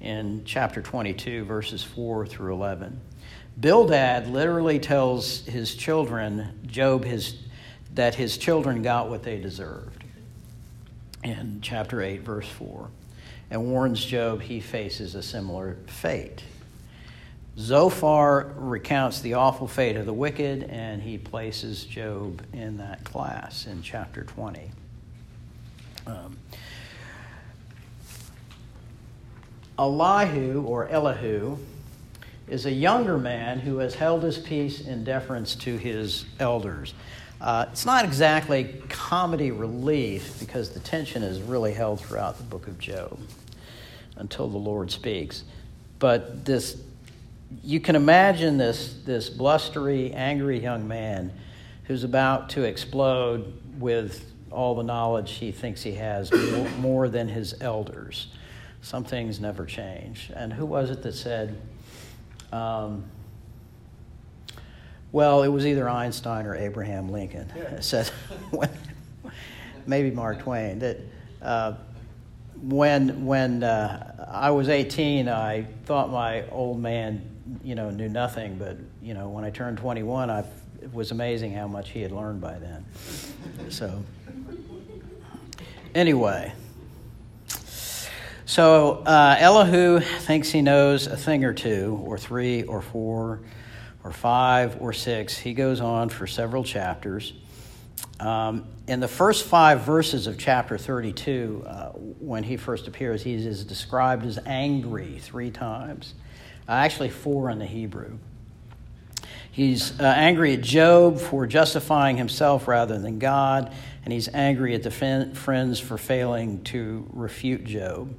in 0.00 0.42
chapter 0.44 0.82
22, 0.82 1.44
verses 1.44 1.82
4 1.82 2.26
through 2.26 2.54
11. 2.54 3.00
Bildad 3.58 4.28
literally 4.28 4.78
tells 4.78 5.40
his 5.46 5.74
children, 5.74 6.60
Job, 6.66 7.04
his, 7.04 7.36
that 7.94 8.16
his 8.16 8.36
children 8.36 8.82
got 8.82 9.08
what 9.08 9.22
they 9.22 9.40
deserved 9.40 9.95
in 11.26 11.58
chapter 11.60 12.00
8, 12.02 12.22
verse 12.22 12.48
4, 12.48 12.88
and 13.50 13.66
warns 13.66 14.04
Job 14.04 14.42
he 14.42 14.60
faces 14.60 15.16
a 15.16 15.22
similar 15.22 15.76
fate. 15.86 16.44
Zophar 17.58 18.52
recounts 18.56 19.20
the 19.20 19.34
awful 19.34 19.66
fate 19.66 19.96
of 19.96 20.06
the 20.06 20.12
wicked, 20.12 20.64
and 20.64 21.02
he 21.02 21.18
places 21.18 21.84
Job 21.84 22.42
in 22.52 22.76
that 22.78 23.02
class 23.02 23.66
in 23.66 23.82
chapter 23.82 24.22
20. 24.22 24.70
Um, 26.06 26.36
Elihu, 29.78 30.62
or 30.62 30.88
Elihu, 30.88 31.58
is 32.46 32.66
a 32.66 32.72
younger 32.72 33.18
man 33.18 33.58
who 33.58 33.78
has 33.78 33.96
held 33.96 34.22
his 34.22 34.38
peace 34.38 34.80
in 34.80 35.02
deference 35.02 35.56
to 35.56 35.76
his 35.76 36.24
elders. 36.38 36.94
Uh, 37.40 37.66
it's 37.70 37.84
not 37.84 38.04
exactly 38.04 38.82
comedy 38.88 39.50
relief 39.50 40.40
because 40.40 40.70
the 40.70 40.80
tension 40.80 41.22
is 41.22 41.40
really 41.40 41.72
held 41.72 42.00
throughout 42.00 42.38
the 42.38 42.44
book 42.44 42.66
of 42.66 42.78
Job 42.78 43.18
until 44.16 44.48
the 44.48 44.58
Lord 44.58 44.90
speaks. 44.90 45.44
But 45.98 46.44
this 46.44 46.76
you 47.62 47.80
can 47.80 47.96
imagine 47.96 48.58
this, 48.58 48.94
this 49.04 49.28
blustery, 49.28 50.12
angry 50.12 50.58
young 50.60 50.88
man 50.88 51.32
who's 51.84 52.04
about 52.04 52.50
to 52.50 52.64
explode 52.64 53.52
with 53.78 54.32
all 54.50 54.74
the 54.74 54.82
knowledge 54.82 55.32
he 55.32 55.52
thinks 55.52 55.82
he 55.82 55.92
has 55.92 56.32
more, 56.78 57.08
than 57.08 57.28
his 57.28 57.54
elders. 57.60 58.28
Some 58.82 59.04
things 59.04 59.40
never 59.40 59.64
change. 59.64 60.30
And 60.34 60.52
who 60.52 60.66
was 60.66 60.90
it 60.90 61.02
that 61.02 61.12
said, 61.12 61.56
um, 62.52 63.04
well, 65.12 65.42
it 65.42 65.48
was 65.48 65.66
either 65.66 65.88
Einstein 65.88 66.46
or 66.46 66.54
Abraham 66.54 67.10
Lincoln. 67.10 67.50
Yeah. 67.56 67.80
Said, 67.80 68.10
maybe 69.86 70.10
Mark 70.10 70.40
Twain, 70.40 70.78
that 70.80 70.98
uh, 71.42 71.74
when, 72.60 73.24
when 73.26 73.62
uh, 73.62 74.28
I 74.30 74.50
was 74.50 74.68
18, 74.68 75.28
I 75.28 75.66
thought 75.84 76.10
my 76.10 76.48
old 76.50 76.80
man 76.80 77.36
you 77.62 77.74
know, 77.74 77.90
knew 77.90 78.08
nothing, 78.08 78.58
but, 78.58 78.76
you 79.02 79.14
know, 79.14 79.28
when 79.28 79.44
I 79.44 79.50
turned 79.50 79.78
21, 79.78 80.30
I, 80.30 80.40
it 80.82 80.92
was 80.92 81.10
amazing 81.10 81.52
how 81.52 81.68
much 81.68 81.90
he 81.90 82.02
had 82.02 82.12
learned 82.12 82.40
by 82.40 82.58
then. 82.58 82.84
So, 83.68 84.02
anyway. 85.94 86.52
So, 88.46 89.02
uh, 89.06 89.36
Elihu 89.38 90.00
thinks 90.00 90.50
he 90.50 90.62
knows 90.62 91.06
a 91.06 91.16
thing 91.16 91.44
or 91.44 91.52
two, 91.52 92.00
or 92.04 92.18
three, 92.18 92.62
or 92.64 92.80
four, 92.80 93.40
or 94.06 94.12
five, 94.12 94.80
or 94.80 94.92
six. 94.92 95.36
He 95.36 95.52
goes 95.52 95.80
on 95.80 96.08
for 96.08 96.26
several 96.26 96.62
chapters. 96.62 97.32
Um, 98.20 98.64
in 98.86 99.00
the 99.00 99.08
first 99.08 99.44
five 99.44 99.80
verses 99.80 100.26
of 100.26 100.38
chapter 100.38 100.78
32, 100.78 101.64
uh, 101.66 101.88
when 101.90 102.44
he 102.44 102.56
first 102.56 102.86
appears, 102.86 103.22
he 103.22 103.34
is 103.34 103.64
described 103.64 104.24
as 104.24 104.38
angry 104.46 105.18
three 105.18 105.50
times. 105.50 106.14
Uh, 106.68 106.72
actually, 106.72 107.10
four 107.10 107.50
in 107.50 107.58
the 107.58 107.66
Hebrew. 107.66 108.18
He's 109.50 109.98
uh, 109.98 110.04
angry 110.04 110.54
at 110.54 110.60
Job 110.60 111.18
for 111.18 111.46
justifying 111.46 112.16
himself 112.16 112.68
rather 112.68 112.98
than 112.98 113.18
God, 113.18 113.72
and 114.04 114.12
he's 114.12 114.28
angry 114.28 114.74
at 114.74 114.82
the 114.82 114.90
friends 114.90 115.80
for 115.80 115.98
failing 115.98 116.62
to 116.64 117.06
refute 117.12 117.64
Job, 117.64 118.14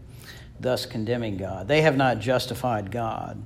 thus 0.60 0.86
condemning 0.86 1.38
God. 1.38 1.68
They 1.68 1.82
have 1.82 1.96
not 1.96 2.20
justified 2.20 2.92
God. 2.92 3.42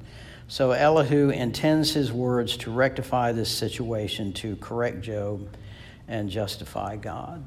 So 0.52 0.72
Elihu 0.72 1.30
intends 1.30 1.94
his 1.94 2.12
words 2.12 2.58
to 2.58 2.72
rectify 2.72 3.32
this 3.32 3.50
situation, 3.50 4.34
to 4.34 4.58
correct 4.58 5.00
Job 5.00 5.48
and 6.10 6.30
justify 6.30 6.98
God. 6.98 7.46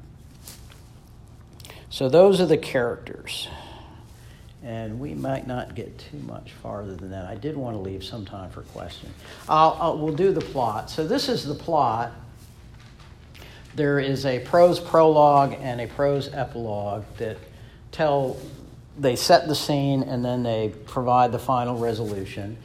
So 1.91 2.09
those 2.09 2.41
are 2.41 2.47
the 2.47 2.57
characters 2.57 3.47
and 4.63 4.99
we 4.99 5.13
might 5.13 5.45
not 5.45 5.75
get 5.75 5.99
too 5.99 6.17
much 6.17 6.53
farther 6.63 6.95
than 6.95 7.11
that. 7.11 7.25
I 7.25 7.35
did 7.35 7.55
want 7.55 7.75
to 7.75 7.79
leave 7.79 8.03
some 8.03 8.25
time 8.25 8.49
for 8.49 8.63
questions. 8.63 9.13
I'll, 9.47 9.77
I'll, 9.79 9.97
we'll 9.99 10.15
do 10.15 10.31
the 10.31 10.41
plot. 10.41 10.89
So 10.89 11.05
this 11.05 11.29
is 11.29 11.45
the 11.45 11.53
plot. 11.53 12.11
There 13.75 13.99
is 13.99 14.25
a 14.25 14.39
prose 14.39 14.79
prologue 14.79 15.55
and 15.59 15.79
a 15.79 15.85
prose 15.85 16.33
epilogue 16.33 17.05
that 17.17 17.37
tell 17.91 18.37
they 18.97 19.15
set 19.15 19.47
the 19.47 19.53
scene 19.53 20.01
and 20.01 20.25
then 20.25 20.41
they 20.41 20.73
provide 20.87 21.31
the 21.31 21.37
final 21.37 21.77
resolution. 21.77 22.57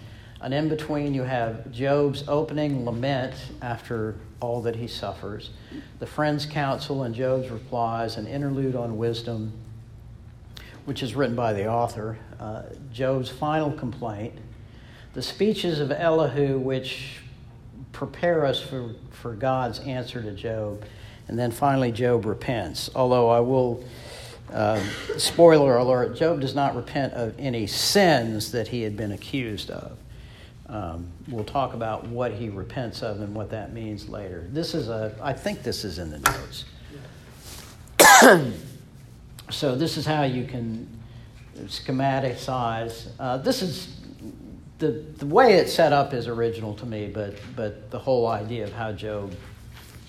And 0.43 0.55
in 0.55 0.69
between, 0.69 1.13
you 1.13 1.23
have 1.23 1.71
Job's 1.71 2.25
opening 2.27 2.85
lament 2.85 3.35
after 3.61 4.17
all 4.41 4.63
that 4.63 4.77
he 4.77 4.87
suffers, 4.87 5.51
the 5.99 6.07
friend's 6.07 6.47
counsel 6.47 7.03
and 7.03 7.15
Job's 7.15 7.51
replies, 7.51 8.17
an 8.17 8.27
interlude 8.27 8.75
on 8.75 8.97
wisdom, 8.97 9.53
which 10.87 11.03
is 11.03 11.15
written 11.15 11.37
by 11.37 11.53
the 11.53 11.69
author, 11.69 12.19
uh, 12.39 12.63
Job's 12.91 13.29
final 13.29 13.71
complaint, 13.71 14.33
the 15.13 15.21
speeches 15.21 15.79
of 15.79 15.93
Elihu, 15.93 16.59
which 16.59 17.19
prepare 17.93 18.47
us 18.47 18.63
for, 18.63 18.95
for 19.11 19.35
God's 19.35 19.81
answer 19.81 20.23
to 20.23 20.33
Job, 20.33 20.85
and 21.29 21.39
then 21.39 21.51
finally 21.51 21.93
Job 21.93 22.25
repents. 22.25 22.89
Although 22.95 23.29
I 23.29 23.41
will, 23.41 23.85
uh, 24.53 24.81
spoiler 25.19 25.77
alert, 25.77 26.17
Job 26.17 26.41
does 26.41 26.55
not 26.55 26.75
repent 26.75 27.13
of 27.13 27.35
any 27.39 27.67
sins 27.67 28.53
that 28.53 28.69
he 28.69 28.83
had 28.83 28.97
been 28.97 29.13
accused 29.13 29.71
of. 29.71 29.99
Um, 30.71 31.09
we'll 31.29 31.45
talk 31.45 31.75
about 31.75 32.07
what 32.07 32.33
he 32.33 32.49
repents 32.49 33.03
of 33.03 33.21
and 33.21 33.35
what 33.35 33.51
that 33.51 33.73
means 33.73 34.09
later. 34.09 34.47
This 34.53 34.73
is 34.75 34.89
a, 34.89 35.15
I 35.21 35.33
think 35.33 35.65
this 35.65 35.85
is 35.85 35.99
in 35.99 36.11
the 36.11 36.19
notes. 36.19 36.65
So 39.51 39.75
this 39.75 39.97
is 39.97 40.07
how 40.07 40.23
you 40.23 40.45
can 40.45 40.89
schematize. 41.65 43.09
Uh, 43.19 43.37
this 43.39 43.63
is 43.63 44.01
the 44.79 45.05
the 45.19 45.27
way 45.27 45.55
it's 45.55 45.73
set 45.73 45.93
up 45.93 46.15
is 46.15 46.29
original 46.29 46.75
to 46.75 46.87
me, 46.87 47.11
but 47.13 47.35
but 47.57 47.91
the 47.91 47.99
whole 47.99 48.29
idea 48.29 48.63
of 48.63 48.73
how 48.73 48.93
Job 48.93 49.35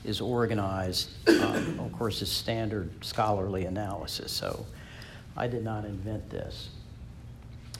is 0.04 0.22
organized, 0.22 1.10
um, 1.28 1.80
of 1.80 1.92
course, 1.92 2.22
is 2.22 2.32
standard 2.32 2.92
scholarly 3.04 3.66
analysis. 3.66 4.32
So 4.32 4.66
I 5.36 5.48
did 5.48 5.64
not 5.64 5.86
invent 5.86 6.30
this. 6.30 6.70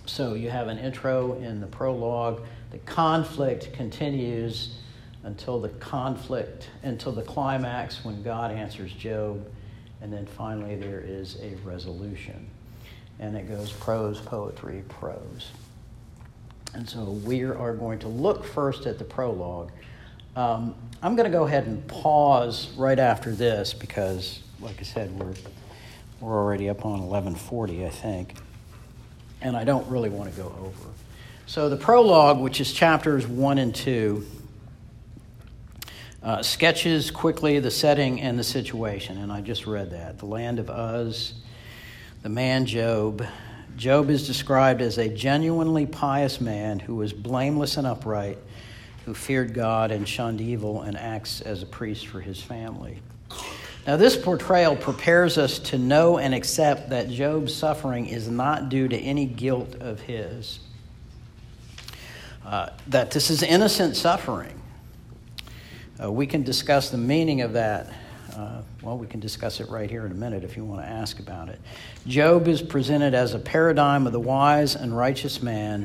So 0.06 0.34
you 0.34 0.50
have 0.50 0.68
an 0.68 0.78
intro 0.78 1.34
in 1.36 1.62
the 1.62 1.68
prologue. 1.68 2.42
The 2.72 2.80
conflict 2.80 3.74
continues 3.74 4.76
until 5.24 5.60
the 5.60 5.70
conflict, 5.70 6.70
until 6.84 7.12
the 7.12 7.22
climax 7.22 8.04
when 8.04 8.24
God 8.24 8.52
answers 8.52 8.92
Job 8.94 9.46
and 10.02 10.12
then 10.12 10.26
finally 10.26 10.76
there 10.76 11.00
is 11.00 11.38
a 11.42 11.56
resolution. 11.64 12.50
And 13.20 13.38
it 13.38 13.48
goes 13.48 13.72
prose, 13.72 14.20
poetry, 14.20 14.84
prose. 14.90 15.52
And 16.74 16.90
so 16.90 17.04
we 17.04 17.44
are 17.44 17.74
going 17.76 18.00
to 18.00 18.08
look 18.08 18.44
first 18.44 18.88
at 18.88 18.98
the 18.98 19.04
prologue. 19.04 19.72
Um, 20.36 20.74
I'm 21.04 21.16
going 21.16 21.30
to 21.30 21.38
go 21.38 21.44
ahead 21.46 21.68
and 21.68 21.86
pause 21.88 22.72
right 22.78 22.98
after 22.98 23.32
this 23.32 23.74
because, 23.74 24.42
like 24.60 24.80
I 24.80 24.84
said, 24.84 25.12
we're, 25.20 25.34
we're 26.20 26.34
already 26.34 26.70
up 26.70 26.86
on 26.86 26.94
1140, 26.94 27.86
I 27.86 27.90
think. 27.90 28.36
And 29.42 29.56
I 29.56 29.64
don't 29.64 29.88
really 29.88 30.10
want 30.10 30.32
to 30.32 30.38
go 30.38 30.48
over. 30.60 30.90
So 31.46 31.70
the 31.70 31.78
prologue, 31.78 32.40
which 32.40 32.62
is 32.62 32.72
chapters 32.72 33.28
1 33.28 33.58
and 33.58 33.76
2, 33.76 34.26
uh, 36.24 36.44
sketches 36.44 37.10
quickly 37.10 37.60
the 37.60 37.72
setting 37.72 38.22
and 38.22 38.38
the 38.38 38.44
situation, 38.44 39.18
and 39.18 39.32
I 39.32 39.42
just 39.42 39.66
read 39.66 39.92
that. 39.92 40.20
The 40.20 40.28
land 40.28 40.60
of 40.60 40.70
Uz, 40.70 41.34
the 42.22 42.30
man 42.30 42.66
Job. 42.66 43.26
Job 43.76 44.10
is 44.10 44.28
described 44.28 44.82
as 44.82 44.98
a 44.98 45.10
genuinely 45.10 45.88
pious 45.88 46.40
man 46.40 46.78
who 46.80 46.96
was 46.96 47.12
blameless 47.12 47.78
and 47.78 47.88
upright, 47.88 48.38
who 49.06 49.14
feared 49.14 49.54
God 49.54 49.92
and 49.92 50.08
shunned 50.08 50.42
evil, 50.42 50.84
and 50.84 50.96
acts 50.96 51.42
as 51.42 51.64
a 51.64 51.66
priest 51.66 52.06
for 52.06 52.22
his 52.22 52.42
family. 52.42 53.02
Now, 53.88 53.98
this 53.98 54.16
portrayal 54.16 54.76
prepares 54.76 55.40
us 55.40 55.58
to 55.60 55.80
know 55.80 56.20
and 56.20 56.36
accept 56.36 56.92
that 56.92 57.10
Job's 57.10 57.56
suffering 57.56 58.06
is 58.06 58.30
not 58.30 58.70
due 58.70 58.88
to 58.88 58.98
any 58.98 59.26
guilt 59.26 59.76
of 59.80 60.02
his, 60.02 60.60
uh, 62.52 62.70
that 62.88 63.10
this 63.10 63.32
is 63.32 63.42
innocent 63.42 63.96
suffering 63.96 64.62
uh, 66.02 66.12
we 66.12 66.26
can 66.26 66.42
discuss 66.42 66.90
the 66.90 66.98
meaning 66.98 67.42
of 67.42 67.54
that. 67.54 67.88
Uh, 68.36 68.62
well, 68.82 68.98
we 68.98 69.06
can 69.06 69.20
discuss 69.20 69.60
it 69.60 69.70
right 69.70 69.90
here 69.90 70.06
in 70.06 70.12
a 70.12 70.16
minute 70.16 70.44
if 70.44 70.58
you 70.58 70.66
want 70.66 70.82
to 70.82 70.88
ask 70.88 71.20
about 71.20 71.50
it. 71.50 71.60
Job 72.08 72.48
is 72.48 72.62
presented 72.62 73.14
as 73.14 73.34
a 73.34 73.40
paradigm 73.40 74.08
of 74.08 74.14
the 74.14 74.20
wise 74.20 74.76
and 74.76 74.96
righteous 74.96 75.44
man 75.44 75.84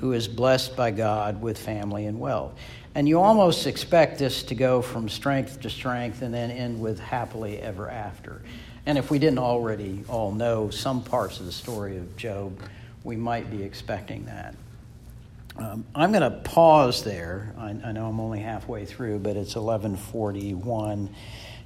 who 0.00 0.12
is 0.12 0.28
blessed 0.28 0.76
by 0.76 0.90
God 0.90 1.40
with 1.40 1.56
family 1.56 2.04
and 2.06 2.20
wealth. 2.20 2.52
And 2.94 3.08
you 3.08 3.20
almost 3.20 3.66
expect 3.66 4.18
this 4.18 4.42
to 4.44 4.54
go 4.54 4.82
from 4.82 5.08
strength 5.08 5.60
to 5.62 5.70
strength 5.70 6.20
and 6.20 6.34
then 6.34 6.50
end 6.50 6.80
with 6.80 6.98
happily 6.98 7.58
ever 7.60 7.88
after. 7.88 8.42
And 8.86 8.98
if 8.98 9.10
we 9.10 9.18
didn't 9.18 9.38
already 9.38 10.04
all 10.08 10.32
know 10.32 10.68
some 10.68 11.02
parts 11.02 11.40
of 11.40 11.46
the 11.46 11.52
story 11.52 11.96
of 11.96 12.16
Job, 12.16 12.60
we 13.02 13.16
might 13.16 13.50
be 13.50 13.62
expecting 13.62 14.26
that. 14.26 14.54
Um, 15.56 15.84
I'm 15.94 16.10
going 16.10 16.22
to 16.22 16.38
pause 16.40 17.04
there. 17.04 17.54
I, 17.56 17.70
I, 17.84 17.92
know 17.92 18.08
I'm 18.08 18.18
only 18.18 18.40
halfway 18.40 18.84
through, 18.84 19.20
but 19.20 19.36
it's 19.36 19.54
11:41, 19.54 21.08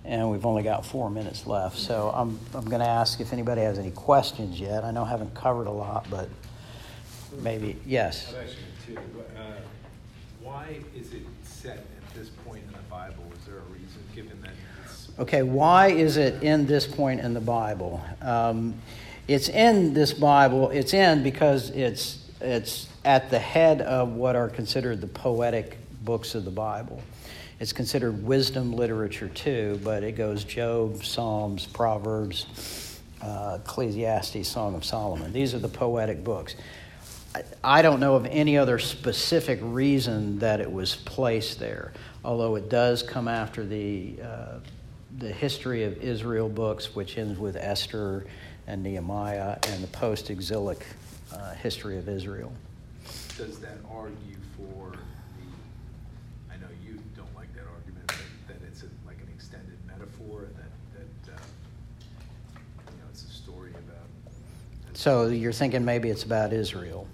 and 0.05 0.31
we've 0.31 0.45
only 0.45 0.63
got 0.63 0.85
four 0.85 1.09
minutes 1.09 1.47
left. 1.47 1.79
So 1.79 2.11
I'm 2.15 2.39
I'm 2.55 2.67
going 2.67 2.83
to 2.83 2.89
ask 2.89 3.21
if 3.21 3.33
anybody 3.33 3.63
has 3.63 3.79
any 3.79 3.91
questions 3.91 4.61
yet. 4.61 4.85
I 4.85 4.91
know 4.91 5.05
I 5.05 5.09
haven't 5.09 5.35
covered 5.35 5.67
a 5.67 5.73
lot, 5.73 6.07
but 6.11 6.29
maybe 7.41 7.79
yes. 7.87 8.29
I've 8.29 8.43
actually 8.43 8.57
two. 8.87 8.99
Uh, 9.39 9.53
why 10.43 10.81
is 10.95 11.15
it 11.15 11.23
set 11.43 11.79
at 11.79 12.15
this 12.15 12.29
point 12.29 12.65
in 12.67 12.73
the 12.73 12.79
Bible? 12.91 13.25
Is 13.39 13.47
there 13.47 13.57
a 13.57 13.73
reason 13.73 14.03
given 14.15 14.39
that? 14.43 14.53
It's 14.85 15.09
okay, 15.19 15.43
why 15.43 15.89
is 15.89 16.19
it 16.19 16.43
in 16.43 16.67
this 16.67 16.87
point 16.87 17.21
in 17.21 17.33
the 17.33 17.41
Bible? 17.41 18.05
Um, 18.21 18.75
it's 19.27 19.49
in 19.49 19.95
this 19.95 20.13
Bible. 20.13 20.69
It's 20.71 20.93
in 20.93 21.23
because 21.23 21.71
it's 21.71 22.28
it's 22.41 22.89
at 23.05 23.31
the 23.31 23.39
head 23.39 23.81
of 23.81 24.13
what 24.13 24.37
are 24.37 24.49
considered 24.49 25.01
the 25.01 25.07
poetic 25.07 25.79
books 26.05 26.35
of 26.35 26.45
the 26.45 26.51
Bible. 26.51 27.03
It's 27.61 27.73
considered 27.73 28.25
wisdom 28.25 28.73
literature 28.73 29.29
too, 29.29 29.81
but 29.83 30.05
it 30.05 30.13
goes 30.13 30.45
Job, 30.45 31.05
Psalms, 31.05 31.67
Proverbs, 31.67 33.01
uh, 33.21 33.59
Ecclesiastes, 33.63 34.47
Song 34.47 34.77
of 34.77 34.85
Solomon. 34.85 35.33
These 35.33 35.55
are 35.55 35.59
the 35.59 35.69
poetic 35.69 36.23
books. 36.23 36.55
I, 37.63 37.83
don't 37.83 38.01
know 38.01 38.15
of 38.15 38.27
any 38.27 38.57
other 38.57 38.79
specific 38.79 39.59
reason 39.63 40.39
that 40.39 40.61
it 40.61 40.71
was 40.71 40.97
placed 40.97 41.59
there, 41.59 41.93
although 42.25 42.57
it 42.57 42.69
does 42.69 43.03
come 43.03 43.29
after 43.29 43.65
the, 43.65 44.15
uh, 44.23 44.59
the 45.19 45.31
history 45.31 45.85
of 45.85 45.99
Israel 45.99 46.49
books, 46.49 46.95
which 46.95 47.19
ends 47.19 47.39
with 47.39 47.57
Esther 47.57 48.25
and 48.67 48.83
Nehemiah, 48.83 49.59
and 49.69 49.83
the 49.83 49.89
post 49.89 50.31
exilic 50.31 50.87
uh, 51.33 51.55
history 51.55 51.99
of 51.99 52.09
Israel 52.09 52.53
does 53.39 53.61
that 53.61 53.79
argue 53.89 54.37
for 54.57 54.91
the, 54.91 56.53
I 56.53 56.57
know 56.57 56.67
you 56.85 56.99
don't 57.17 57.33
like 57.37 57.55
that 57.55 57.63
argument, 57.73 58.05
but 58.09 58.17
that 58.49 58.67
it's 58.67 58.83
a, 58.83 58.87
like 59.07 59.19
an 59.19 59.29
extended 59.33 59.79
metaphor, 59.87 60.49
that, 60.57 60.99
that, 61.25 61.33
uh, 61.33 61.39
you 62.91 62.99
know, 62.99 63.05
it's 63.13 63.23
a 63.23 63.29
story 63.29 63.71
about. 63.71 64.09
So 64.95 65.29
you're 65.29 65.53
thinking 65.53 65.85
maybe 65.85 66.11
it's 66.11 66.25
about 66.25 66.53
Israel? 66.53 67.07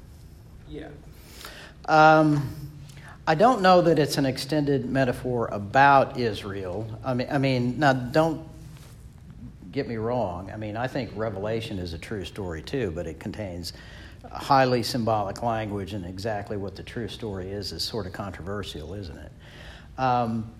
Yeah. 0.70 0.88
Um, 1.84 2.48
I 3.26 3.34
don't 3.34 3.60
know 3.60 3.82
that 3.82 3.98
it's 3.98 4.16
an 4.16 4.24
extended 4.24 4.86
metaphor 4.86 5.50
about 5.52 6.18
Israel. 6.18 6.86
I 7.04 7.12
mean, 7.12 7.28
I 7.30 7.36
mean, 7.36 7.78
now 7.78 7.92
don't 7.92 8.48
get 9.72 9.86
me 9.86 9.96
wrong. 9.96 10.50
I 10.50 10.56
mean, 10.56 10.78
I 10.78 10.86
think 10.86 11.10
Revelation 11.14 11.78
is 11.78 11.92
a 11.92 11.98
true 11.98 12.24
story 12.24 12.62
too, 12.62 12.92
but 12.94 13.06
it 13.06 13.20
contains 13.20 13.74
highly 14.34 14.82
symbolic 14.82 15.42
language 15.42 15.94
and 15.94 16.04
exactly 16.04 16.56
what 16.56 16.76
the 16.76 16.82
true 16.82 17.08
story 17.08 17.50
is 17.50 17.72
is 17.72 17.82
sort 17.82 18.06
of 18.06 18.12
controversial, 18.12 18.94
isn't 18.94 19.18
it? 19.18 19.32
Um, 19.98 20.50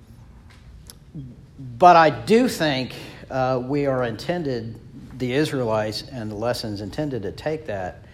but 1.79 1.97
I 1.97 2.11
do 2.11 2.49
think 2.49 2.95
uh, 3.31 3.63
we 3.65 3.87
are 3.87 4.05
intended, 4.05 4.81
the 5.19 5.33
Israelites 5.33 6.05
and 6.11 6.31
the 6.31 6.35
lessons 6.35 6.81
intended 6.81 7.23
to 7.23 7.33
take 7.33 7.67
that 7.67 8.05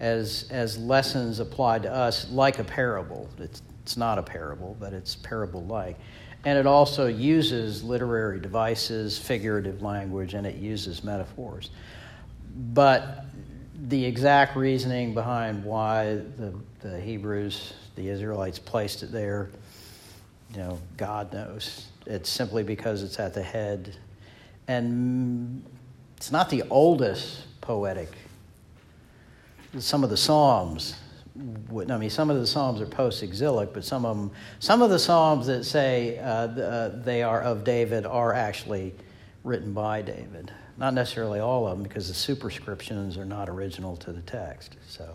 as, 0.00 0.46
as 0.50 0.78
lessons 0.78 1.40
applied 1.40 1.82
to 1.84 1.92
us 1.92 2.30
like 2.30 2.58
a 2.58 2.64
parable. 2.64 3.28
It's, 3.38 3.62
it's 3.82 3.96
not 3.96 4.18
a 4.18 4.22
parable, 4.22 4.76
but 4.78 4.92
it's 4.92 5.16
parable 5.16 5.64
like. 5.64 5.96
And 6.44 6.58
it 6.58 6.66
also 6.66 7.06
uses 7.06 7.84
literary 7.84 8.40
devices, 8.40 9.16
figurative 9.16 9.80
language, 9.80 10.34
and 10.34 10.46
it 10.46 10.56
uses 10.56 11.04
metaphors. 11.04 11.70
But 12.74 13.24
the 13.88 14.04
exact 14.04 14.56
reasoning 14.56 15.12
behind 15.12 15.64
why 15.64 16.14
the, 16.14 16.54
the 16.80 17.00
Hebrews, 17.00 17.74
the 17.96 18.08
Israelites, 18.08 18.58
placed 18.58 19.02
it 19.02 19.10
there, 19.10 19.50
you 20.52 20.58
know, 20.58 20.78
God 20.96 21.32
knows. 21.32 21.86
It's 22.06 22.28
simply 22.28 22.62
because 22.62 23.02
it's 23.02 23.18
at 23.18 23.34
the 23.34 23.42
head. 23.42 23.96
And 24.68 25.64
it's 26.16 26.30
not 26.30 26.48
the 26.48 26.62
oldest 26.70 27.60
poetic. 27.60 28.10
Some 29.78 30.04
of 30.04 30.10
the 30.10 30.16
Psalms, 30.16 30.94
I 31.36 31.96
mean, 31.96 32.10
some 32.10 32.30
of 32.30 32.38
the 32.38 32.46
Psalms 32.46 32.80
are 32.80 32.86
post 32.86 33.22
exilic, 33.22 33.72
but 33.72 33.84
some 33.84 34.04
of 34.04 34.16
them, 34.16 34.30
some 34.60 34.82
of 34.82 34.90
the 34.90 34.98
Psalms 34.98 35.46
that 35.46 35.64
say 35.64 36.18
uh, 36.18 36.24
uh, 36.24 37.02
they 37.02 37.22
are 37.22 37.40
of 37.40 37.64
David 37.64 38.06
are 38.06 38.34
actually 38.34 38.94
written 39.42 39.72
by 39.72 40.02
David. 40.02 40.52
Not 40.82 40.94
necessarily 40.94 41.38
all 41.38 41.68
of 41.68 41.78
them, 41.78 41.84
because 41.84 42.08
the 42.08 42.14
superscriptions 42.14 43.16
are 43.16 43.24
not 43.24 43.48
original 43.48 43.96
to 43.98 44.12
the 44.12 44.20
text. 44.22 44.74
So, 44.88 45.14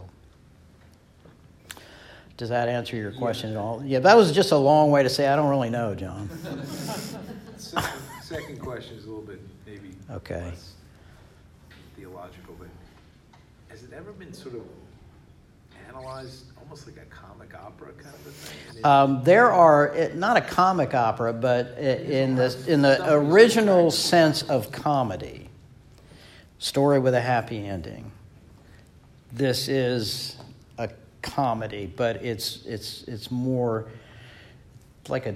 does 2.37 2.47
that 2.47 2.69
answer 2.69 2.95
your 2.95 3.11
question 3.11 3.51
yeah. 3.51 3.57
at 3.57 3.61
all? 3.61 3.83
Yeah, 3.83 3.99
that 3.99 4.15
was 4.15 4.31
just 4.31 4.53
a 4.53 4.57
long 4.57 4.91
way 4.91 5.03
to 5.03 5.09
say 5.09 5.27
I 5.27 5.35
don't 5.35 5.49
really 5.49 5.69
know, 5.69 5.93
John. 5.93 6.29
second, 7.57 7.91
second 8.23 8.59
question 8.61 8.95
is 8.95 9.03
a 9.03 9.09
little 9.09 9.25
bit 9.25 9.41
maybe 9.65 9.89
okay. 10.09 10.45
less 10.45 10.75
theological, 11.97 12.55
but 12.57 12.69
has 13.67 13.83
it 13.83 13.91
ever 13.91 14.13
been 14.13 14.31
sort 14.31 14.55
of 14.55 14.61
analyzed 15.89 16.45
almost 16.61 16.87
like 16.87 16.95
a 16.95 17.13
comic 17.13 17.53
opera 17.53 17.91
kind 17.91 18.15
of 18.15 18.25
a 18.25 18.29
thing? 18.29 18.85
Um, 18.85 19.21
there 19.21 19.51
are 19.51 20.11
not 20.13 20.37
a 20.37 20.41
comic 20.41 20.93
opera, 20.93 21.33
but 21.33 21.77
in 21.77 22.35
the 22.35 22.57
in 22.69 22.81
the 22.81 23.11
original 23.11 23.91
sense 23.91 24.43
of 24.43 24.71
comedy 24.71 25.46
story 26.59 26.99
with 26.99 27.13
a 27.13 27.21
happy 27.21 27.65
ending. 27.65 28.11
This 29.31 29.67
is 29.67 30.37
a 30.77 30.89
comedy, 31.21 31.91
but 31.95 32.17
it's 32.17 32.65
it's 32.65 33.03
it's 33.03 33.29
more 33.29 33.87
like 35.09 35.25
a 35.25 35.35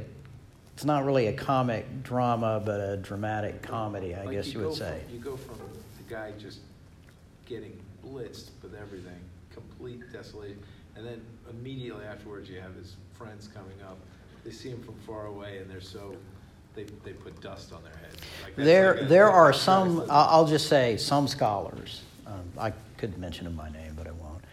it's 0.74 0.86
not 0.86 1.06
really 1.06 1.28
a 1.28 1.34
comic 1.34 2.04
drama, 2.04 2.62
but 2.64 2.80
a 2.80 2.98
dramatic 2.98 3.62
comedy, 3.62 4.16
I 4.16 4.24
like 4.24 4.32
guess 4.32 4.48
you, 4.48 4.62
you 4.62 4.68
would 4.68 4.76
say. 4.76 5.02
From, 5.06 5.14
you 5.14 5.20
go 5.20 5.38
from 5.38 5.58
the 5.98 6.14
guy 6.14 6.32
just 6.40 6.60
getting 7.46 7.78
blitzed 8.04 8.50
with 8.64 8.74
everything, 8.74 9.20
complete 9.54 10.02
desolation, 10.12 10.58
and 10.96 11.06
then 11.06 11.22
immediately 11.50 12.06
afterwards 12.06 12.50
you 12.50 12.60
have 12.60 12.74
his 12.76 12.96
friends 13.14 13.48
coming 13.48 13.80
up. 13.88 13.98
They 14.44 14.52
see 14.52 14.70
him 14.70 14.82
from 14.82 14.96
far 15.06 15.28
away, 15.28 15.60
and 15.60 15.70
they're 15.70 15.82
so 15.82 16.16
they, 16.76 16.86
they 17.04 17.14
put 17.14 17.40
dust 17.42 17.74
on 17.74 17.84
their 17.84 17.94
head. 17.94 18.12
Like 18.46 18.56
there, 18.56 18.94
like 18.94 19.04
a, 19.04 19.06
there 19.06 19.30
are 19.30 19.54
some, 19.54 20.06
I'll 20.10 20.48
just 20.48 20.68
say, 20.68 20.98
some 20.98 21.28
scholars, 21.28 22.02
um, 22.26 22.44
I 22.58 22.74
could 22.98 23.18
mention 23.18 23.46
them 23.46 23.56
by 23.56 23.70
name, 23.70 23.94
but 23.96 24.08
I 24.08 24.12
won't, 24.12 24.44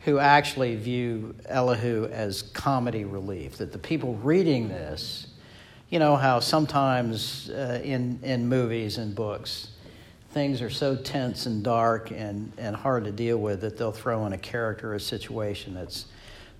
who 0.00 0.18
actually 0.18 0.76
view 0.76 1.34
Elihu 1.48 2.06
as 2.06 2.42
comedy 2.42 3.04
relief. 3.04 3.56
That 3.58 3.72
the 3.72 3.78
people 3.78 4.14
reading 4.16 4.68
this, 4.68 5.28
you 5.90 5.98
know, 5.98 6.16
how 6.16 6.40
sometimes 6.40 7.50
uh, 7.50 7.80
in, 7.84 8.20
in 8.22 8.48
movies 8.48 8.98
and 8.98 9.14
books, 9.14 9.68
things 10.30 10.60
are 10.60 10.70
so 10.70 10.96
tense 10.96 11.46
and 11.46 11.62
dark 11.62 12.10
and, 12.10 12.52
and 12.58 12.76
hard 12.76 13.04
to 13.04 13.12
deal 13.12 13.38
with 13.38 13.60
that 13.62 13.78
they'll 13.78 13.92
throw 13.92 14.26
in 14.26 14.32
a 14.32 14.38
character 14.38 14.92
or 14.92 14.94
a 14.94 15.00
situation 15.00 15.74
that's, 15.74 16.06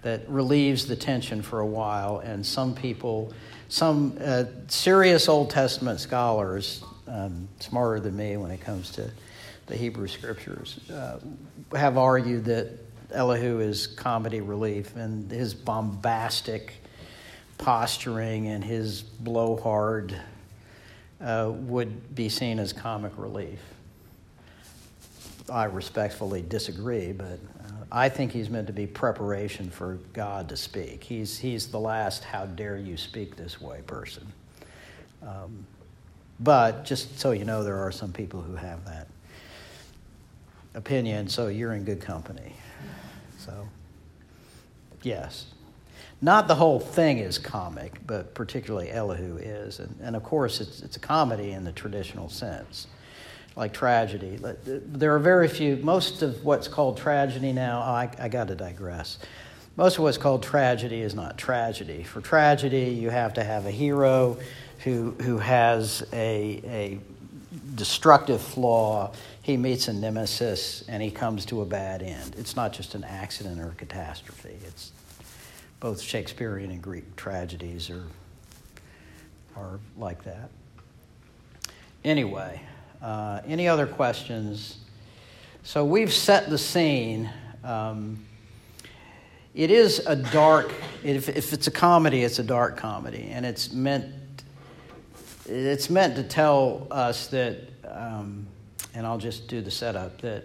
that 0.07 0.23
relieves 0.29 0.87
the 0.87 0.95
tension 0.95 1.43
for 1.43 1.59
a 1.59 1.67
while. 1.67 2.19
And 2.21 2.47
some 2.47 2.77
people 2.77 3.33
some 3.69 4.17
uh, 4.21 4.45
serious 4.69 5.29
Old 5.29 5.51
Testament 5.51 5.99
scholars, 5.99 6.85
um, 7.09 7.49
smarter 7.59 7.99
than 7.99 8.17
me 8.17 8.37
when 8.37 8.53
it 8.53 8.61
comes 8.61 8.93
to 8.93 9.11
the 9.67 9.75
Hebrew 9.75 10.07
scriptures, 10.07 10.79
uh, 10.89 11.19
have 11.75 11.99
argued 11.99 12.45
that 12.45 12.71
Elihu 13.11 13.59
is 13.59 13.89
comedy 13.89 14.41
relief 14.41 14.95
and 14.95 15.29
his 15.29 15.55
bombastic 15.55 16.75
posturing 17.59 18.47
and 18.47 18.63
his 18.63 19.03
blowhard 19.03 20.17
uh, 21.21 21.51
would 21.53 22.15
be 22.15 22.29
seen 22.29 22.61
as 22.61 22.73
comic 22.73 23.11
relief. 23.17 23.59
I 25.51 25.65
respectfully 25.65 26.43
disagree, 26.43 27.11
but 27.11 27.41
I 27.91 28.09
think 28.09 28.33
he's 28.33 28.51
meant 28.51 28.67
to 28.67 28.73
be 28.73 28.87
preparation 28.87 29.71
for 29.71 29.99
God 30.13 30.49
to 30.49 30.57
speak. 30.57 31.05
He's, 31.05 31.39
he's 31.39 31.69
the 31.69 31.79
last, 31.79 32.25
how 32.25 32.47
dare 32.47 32.77
you 32.77 32.97
speak 32.97 33.37
this 33.37 33.61
way 33.61 33.83
person. 33.87 34.33
Um, 35.23 35.67
but 36.41 36.85
just 36.85 37.19
so 37.19 37.31
you 37.31 37.45
know, 37.45 37.63
there 37.63 37.79
are 37.79 37.93
some 37.93 38.13
people 38.13 38.43
who 38.43 38.57
have 38.57 38.85
that 38.87 39.07
opinion, 40.75 41.29
so 41.29 41.47
you're 41.47 41.73
in 41.73 41.85
good 41.85 42.01
company. 42.01 42.55
So, 43.39 43.69
yes. 45.03 45.47
Not 46.21 46.49
the 46.49 46.55
whole 46.55 46.81
thing 46.81 47.19
is 47.19 47.39
comic, 47.39 48.01
but 48.07 48.35
particularly 48.35 48.91
Elihu 48.91 49.37
is. 49.37 49.79
And, 49.79 49.97
and 50.03 50.17
of 50.17 50.23
course, 50.23 50.61
it's, 50.61 50.83
it's 50.83 50.97
a 50.97 51.01
comedy 51.01 51.53
in 51.53 51.65
the 51.65 51.73
traditional 51.73 52.29
sense 52.29 52.89
like 53.57 53.73
tragedy. 53.73 54.39
There 54.65 55.15
are 55.15 55.19
very 55.19 55.49
few, 55.49 55.77
most 55.77 56.23
of 56.23 56.45
what's 56.45 56.69
called 56.69 56.99
tragedy 56.99 57.53
now, 57.53 57.81
oh, 57.81 57.91
I, 57.91 58.11
I 58.19 58.29
got 58.29 58.49
to 58.49 58.55
digress. 58.55 59.19
Most 59.77 59.97
of 59.97 60.05
what's 60.05 60.19
called 60.19 60.43
tragedy 60.43 61.01
is 61.01 61.15
not 61.15 61.37
tragedy. 61.39 62.03
For 62.03 62.21
tragedy, 62.21 62.91
you 62.91 63.11
have 63.11 63.35
to 63.35 63.45
have 63.45 63.67
a 63.67 63.71
hero 63.71 64.39
who, 64.85 65.13
who 65.23 65.39
has 65.39 66.07
a, 66.13 66.61
a 66.65 66.99
destructive 67.75 68.41
flaw, 68.41 69.13
he 69.43 69.57
meets 69.57 69.89
a 69.89 69.93
nemesis 69.93 70.85
and 70.89 71.03
he 71.03 71.11
comes 71.11 71.47
to 71.47 71.63
a 71.63 71.65
bad 71.65 72.03
end. 72.03 72.35
It's 72.39 72.57
not 72.57 72.73
just 72.73 72.95
an 72.95 73.05
accident 73.05 73.61
or 73.61 73.69
a 73.69 73.75
catastrophe. 73.75 74.57
It's 74.67 74.93
both 75.81 76.01
Shakespearean 76.01 76.71
and 76.71 76.83
Greek 76.83 77.17
tragedies 77.17 77.91
are, 77.91 78.07
are 79.57 79.79
like 79.97 80.25
that. 80.25 80.51
Anyway, 82.05 82.61
uh, 83.03 83.41
any 83.47 83.69
other 83.69 83.87
questions? 83.87 84.79
So 85.63 85.85
we've 85.85 86.13
set 86.13 86.51
the 86.51 86.59
scene. 86.59 87.31
Um, 87.65 88.25
it 89.55 89.71
is 89.71 90.01
a 90.07 90.17
dark, 90.17 90.73
if, 91.03 91.29
if 91.29 91.53
it's 91.53 91.67
a 91.67 91.71
comedy, 91.71 92.23
it's 92.23 92.39
a 92.39 92.45
dark 92.45 92.77
comedy, 92.77 93.31
and 93.33 93.47
it's 93.47 93.73
meant 93.73 94.13
it's 95.49 95.89
meant 95.91 96.17
to 96.17 96.25
tell 96.25 96.89
us 96.91 97.29
that, 97.29 97.59
um, 97.89 98.47
and 98.95 99.07
I'll 99.07 99.19
just 99.19 99.47
do 99.47 99.61
the 99.61 99.71
setup, 99.71 100.21
that, 100.23 100.45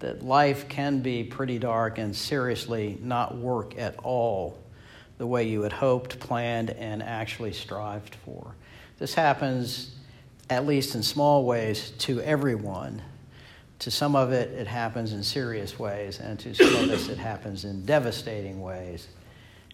that 0.00 0.24
life 0.24 0.68
can 0.68 1.00
be 1.00 1.22
pretty 1.22 1.58
dark 1.58 1.98
and 1.98 2.14
seriously 2.14 2.98
not 3.00 3.36
work 3.36 3.78
at 3.78 3.96
all 3.98 4.58
the 5.18 5.26
way 5.26 5.46
you 5.46 5.62
had 5.62 5.72
hoped, 5.72 6.18
planned, 6.18 6.70
and 6.70 7.02
actually 7.02 7.52
strived 7.52 8.16
for. 8.16 8.54
This 8.98 9.14
happens, 9.14 9.94
at 10.52 10.66
least 10.66 10.94
in 10.94 11.02
small 11.02 11.44
ways, 11.44 11.90
to 11.98 12.20
everyone. 12.20 13.02
To 13.80 13.90
some 13.90 14.14
of 14.14 14.32
it, 14.32 14.50
it 14.50 14.66
happens 14.66 15.12
in 15.12 15.22
serious 15.22 15.78
ways, 15.78 16.20
and 16.20 16.38
to 16.40 16.54
some 16.54 16.84
of 16.84 16.90
us, 16.90 17.08
it 17.08 17.18
happens 17.18 17.64
in 17.64 17.84
devastating 17.84 18.62
ways. 18.62 19.08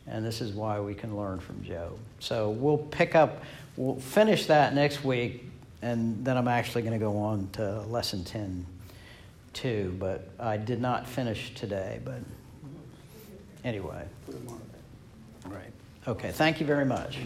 And 0.07 0.25
this 0.25 0.41
is 0.41 0.53
why 0.53 0.81
we 0.81 0.95
can 0.95 1.15
learn 1.17 1.39
from 1.41 1.63
Job. 1.63 1.99
So 2.19 2.51
we'll 2.51 2.79
pick 2.79 3.15
up 3.15 3.43
We'll 3.79 3.95
finish 3.95 4.47
that 4.47 4.75
next 4.75 5.05
week, 5.05 5.45
and 5.83 6.25
then 6.25 6.37
I'm 6.37 6.49
actually 6.49 6.83
going 6.83 6.95
to 6.95 6.99
go 6.99 7.17
on 7.17 7.49
to 7.53 7.83
lesson 7.83 8.25
10 8.25 8.67
too, 9.53 9.95
but 10.01 10.29
I 10.41 10.57
did 10.57 10.81
not 10.81 11.07
finish 11.07 11.55
today. 11.55 12.01
But 12.05 12.23
anyway. 13.65 14.05
Right. 15.47 15.73
Okay, 16.09 16.33
thank 16.33 16.59
you 16.59 16.67
very 16.67 16.85
much. 16.85 17.19